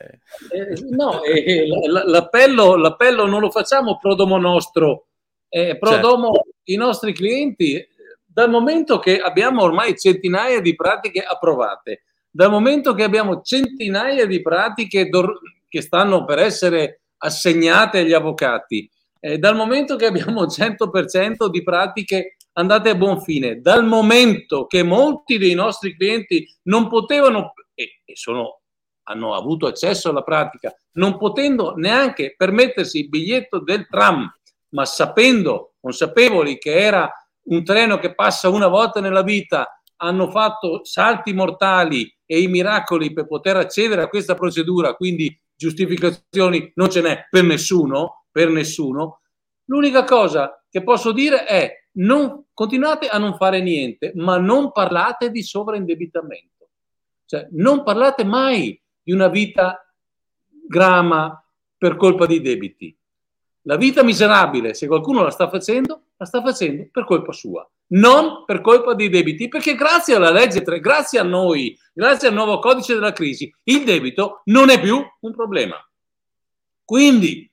[0.52, 5.08] eh no, eh, l'appello, l'appello, non lo facciamo pro domo nostro,
[5.50, 6.08] eh, pro certo.
[6.08, 6.32] domo
[6.64, 7.86] i nostri clienti.
[8.36, 14.42] Dal momento che abbiamo ormai centinaia di pratiche approvate, dal momento che abbiamo centinaia di
[14.42, 15.40] pratiche do-
[15.70, 18.92] che stanno per essere assegnate agli avvocati,
[19.22, 24.84] eh, dal momento che abbiamo 100% di pratiche andate a buon fine, dal momento che
[24.84, 28.60] molti dei nostri clienti non potevano e, e sono,
[29.04, 34.30] hanno avuto accesso alla pratica, non potendo neanche permettersi il biglietto del tram,
[34.72, 37.10] ma sapendo, consapevoli che era
[37.46, 43.14] un treno che passa una volta nella vita, hanno fatto salti mortali e i miracoli
[43.14, 49.22] per poter accedere a questa procedura, quindi giustificazioni non ce n'è per nessuno, per nessuno.
[49.66, 55.32] L'unica cosa che posso dire è non, continuate a non fare niente, ma non parlate
[55.32, 56.70] di sovraindebitamento.
[57.26, 59.80] Cioè, non parlate mai di una vita
[60.68, 61.42] grama
[61.78, 62.96] per colpa dei debiti.
[63.62, 68.44] La vita miserabile, se qualcuno la sta facendo, la sta facendo per colpa sua, non
[68.46, 72.60] per colpa dei debiti, perché grazie alla legge 3, grazie a noi, grazie al nuovo
[72.60, 75.76] codice della crisi, il debito non è più un problema.
[76.84, 77.50] Quindi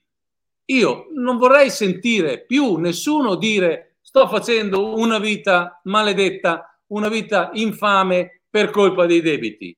[0.65, 8.43] io non vorrei sentire più nessuno dire sto facendo una vita maledetta, una vita infame
[8.49, 9.75] per colpa dei debiti.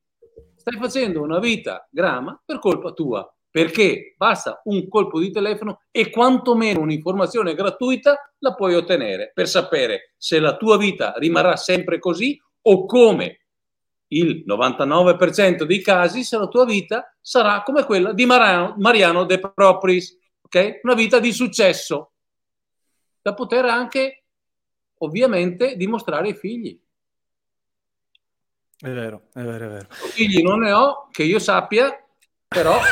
[0.56, 6.10] Stai facendo una vita grama per colpa tua, perché basta un colpo di telefono e
[6.10, 12.38] quantomeno un'informazione gratuita la puoi ottenere per sapere se la tua vita rimarrà sempre così
[12.64, 13.46] o come
[14.08, 19.40] il 99% dei casi se la tua vita sarà come quella di Mariano, Mariano De
[19.40, 20.82] Propris ok?
[20.84, 22.12] Una vita di successo
[23.22, 24.26] da poter anche
[24.98, 26.78] ovviamente dimostrare ai figli.
[28.78, 29.88] È vero, è vero, è vero.
[29.90, 32.05] Figli non ne ho, che io sappia,
[32.56, 32.80] però...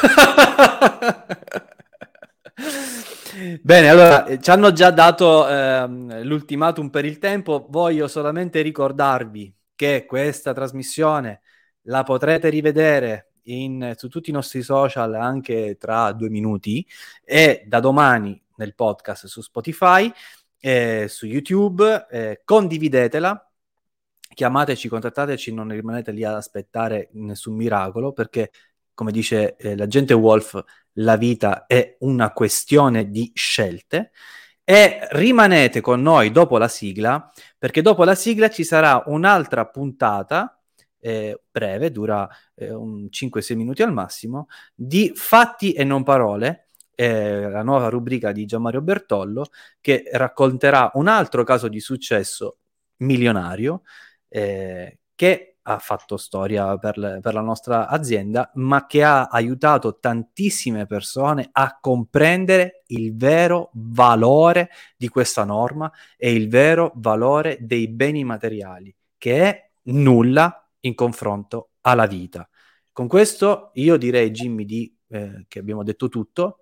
[3.61, 7.65] Bene, allora ci hanno già dato ehm, l'ultimatum per il tempo.
[7.69, 11.41] Voglio solamente ricordarvi che questa trasmissione
[11.83, 16.85] la potrete rivedere in, su tutti i nostri social anche tra due minuti
[17.23, 20.11] e da domani nel podcast su Spotify,
[20.59, 23.49] eh, su YouTube, eh, condividetela,
[24.33, 28.51] chiamateci, contattateci, non rimanete lì ad aspettare nessun miracolo perché
[28.93, 30.63] come dice eh, l'agente Wolf,
[30.97, 34.11] la vita è una questione di scelte.
[34.65, 40.57] E rimanete con noi dopo la sigla, perché dopo la sigla ci sarà un'altra puntata
[40.99, 47.61] eh, breve, dura eh, 5-6 minuti al massimo, di fatti e non parole, eh, la
[47.61, 49.47] nuova rubrica di Gianmario Bertollo,
[49.81, 52.59] che racconterà un altro caso di successo
[52.97, 53.81] milionario
[54.29, 59.99] eh, che ha fatto storia per, le, per, la nostra azienda, ma che ha aiutato
[59.99, 67.87] tantissime persone a comprendere il vero valore di questa norma e il vero valore dei
[67.87, 72.47] beni materiali, che è nulla in confronto alla vita.
[72.91, 76.59] Con questo io direi, Jimmy, di, eh, che abbiamo detto tutto.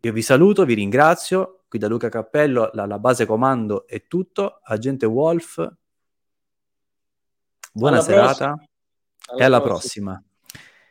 [0.00, 1.64] Io vi saluto, vi ringrazio.
[1.68, 4.60] Qui da Luca Cappello, la, la base comando è tutto.
[4.64, 5.64] Agente Wolf,
[7.72, 9.38] Buona alla serata prossima.
[9.38, 10.12] e alla prossima.
[10.12, 10.24] prossima.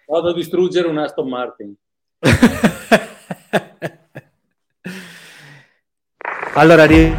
[0.07, 1.75] Vado a distruggere un Aston Martin.
[6.55, 7.13] allora, ri-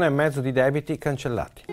[0.00, 1.64] milione e mezzo di debiti cancellati.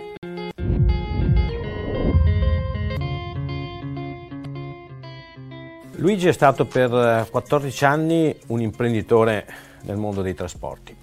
[5.96, 9.48] Luigi è stato per 14 anni un imprenditore
[9.84, 10.96] nel mondo dei trasporti,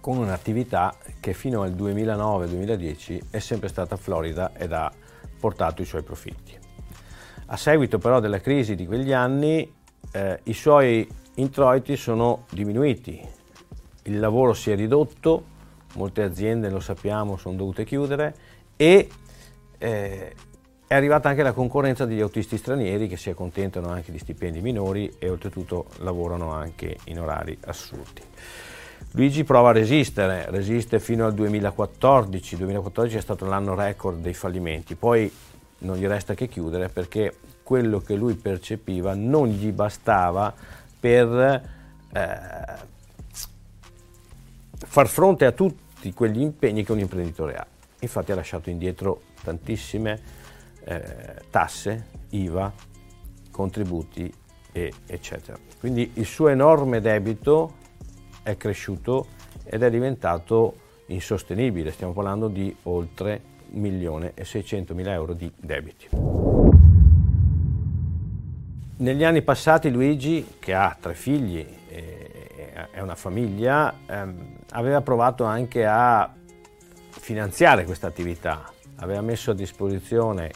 [0.00, 4.90] con un'attività che fino al 2009-2010 è sempre stata florida ed ha
[5.38, 6.56] portato i suoi profitti.
[7.46, 9.70] A seguito però della crisi di quegli anni
[10.12, 13.20] eh, i suoi introiti sono diminuiti,
[14.04, 15.52] il lavoro si è ridotto,
[15.94, 18.34] molte aziende, lo sappiamo, sono dovute chiudere
[18.76, 19.08] e
[19.78, 20.34] eh,
[20.86, 25.12] è arrivata anche la concorrenza degli autisti stranieri che si accontentano anche di stipendi minori
[25.18, 28.20] e oltretutto lavorano anche in orari assurdi.
[29.12, 34.34] Luigi prova a resistere, resiste fino al 2014, il 2014 è stato l'anno record dei
[34.34, 35.32] fallimenti, poi
[35.78, 40.52] non gli resta che chiudere perché quello che lui percepiva non gli bastava
[40.98, 41.62] per
[42.12, 42.38] eh,
[44.76, 47.66] far fronte a tutti tutti quegli impegni che un imprenditore ha.
[48.00, 50.20] Infatti ha lasciato indietro tantissime
[50.84, 52.70] eh, tasse, IVA,
[53.50, 54.30] contributi
[54.70, 55.56] e, eccetera.
[55.80, 57.76] Quindi il suo enorme debito
[58.42, 59.28] è cresciuto
[59.64, 60.76] ed è diventato
[61.06, 63.40] insostenibile, stiamo parlando di oltre
[63.70, 66.08] 1 milione e 600 mila euro di debiti.
[68.96, 71.66] Negli anni passati Luigi, che ha tre figli,
[72.90, 76.32] è una famiglia, ehm, aveva provato anche a
[77.10, 80.50] finanziare questa attività, aveva messo a disposizione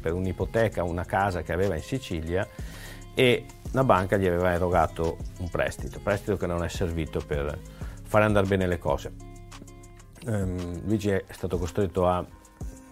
[0.00, 2.46] per un'ipoteca una casa che aveva in Sicilia
[3.14, 7.58] e la banca gli aveva erogato un prestito, prestito che non è servito per
[8.02, 9.12] fare andare bene le cose.
[10.26, 12.24] Um, Luigi è stato costretto a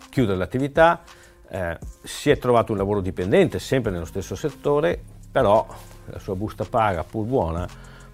[0.09, 1.02] chiudere l'attività,
[1.50, 5.66] eh, si è trovato un lavoro dipendente sempre nello stesso settore, però
[6.06, 7.68] la sua busta paga, pur buona,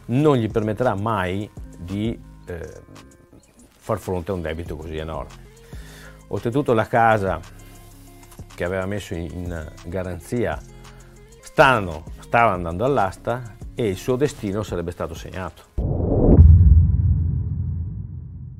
[0.06, 2.82] non gli permetterà mai di eh,
[3.76, 5.42] far fronte a un debito così enorme.
[6.28, 7.40] Oltretutto la casa
[8.54, 10.60] che aveva messo in garanzia
[11.40, 15.62] stanno, stava andando all'asta e il suo destino sarebbe stato segnato.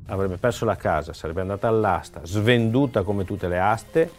[0.07, 4.11] Avrebbe perso la casa, sarebbe andata all'asta, svenduta come tutte le aste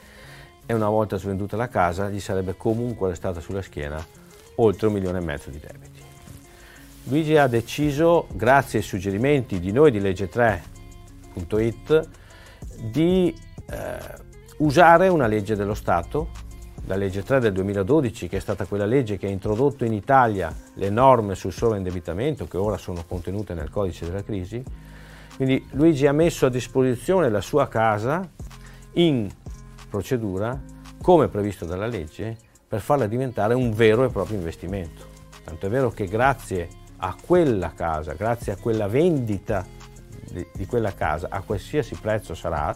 [0.66, 4.04] e una volta svenduta la casa gli sarebbe comunque restata sulla schiena
[4.56, 5.95] oltre un milione e mezzo di debiti.
[7.08, 12.10] Luigi ha deciso, grazie ai suggerimenti di noi di legge3.it,
[12.92, 13.32] di
[13.70, 13.98] eh,
[14.58, 16.46] usare una legge dello Stato
[16.88, 20.54] la legge 3 del 2012, che è stata quella legge che ha introdotto in Italia
[20.76, 24.64] le norme sul sovraindebitamento, che ora sono contenute nel codice della crisi.
[25.36, 28.28] Quindi Luigi ha messo a disposizione la sua casa
[28.94, 29.30] in
[29.90, 30.60] procedura,
[31.02, 32.38] come previsto dalla legge,
[32.68, 35.14] per farla diventare un vero e proprio investimento.
[35.44, 36.68] Tanto è vero che grazie
[37.06, 39.64] a quella casa, grazie a quella vendita
[40.32, 42.76] di, di quella casa, a qualsiasi prezzo sarà,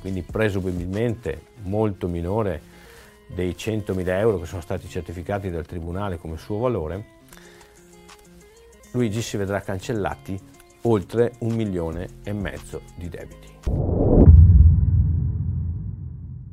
[0.00, 2.60] quindi presumibilmente molto minore
[3.28, 7.18] dei 100.000 euro che sono stati certificati dal Tribunale come suo valore,
[8.90, 10.36] Luigi si vedrà cancellati
[10.82, 13.48] oltre un milione e mezzo di debiti.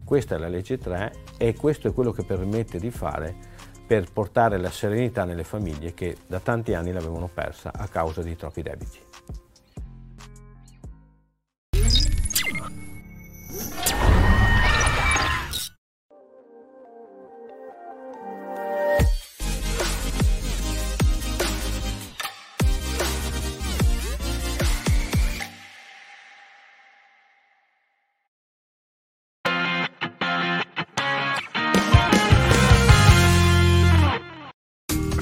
[0.06, 3.56] Questa è la legge 3 e questo è quello che permette di fare
[3.88, 8.36] per portare la serenità nelle famiglie che da tanti anni l'avevano persa a causa di
[8.36, 9.07] troppi debiti.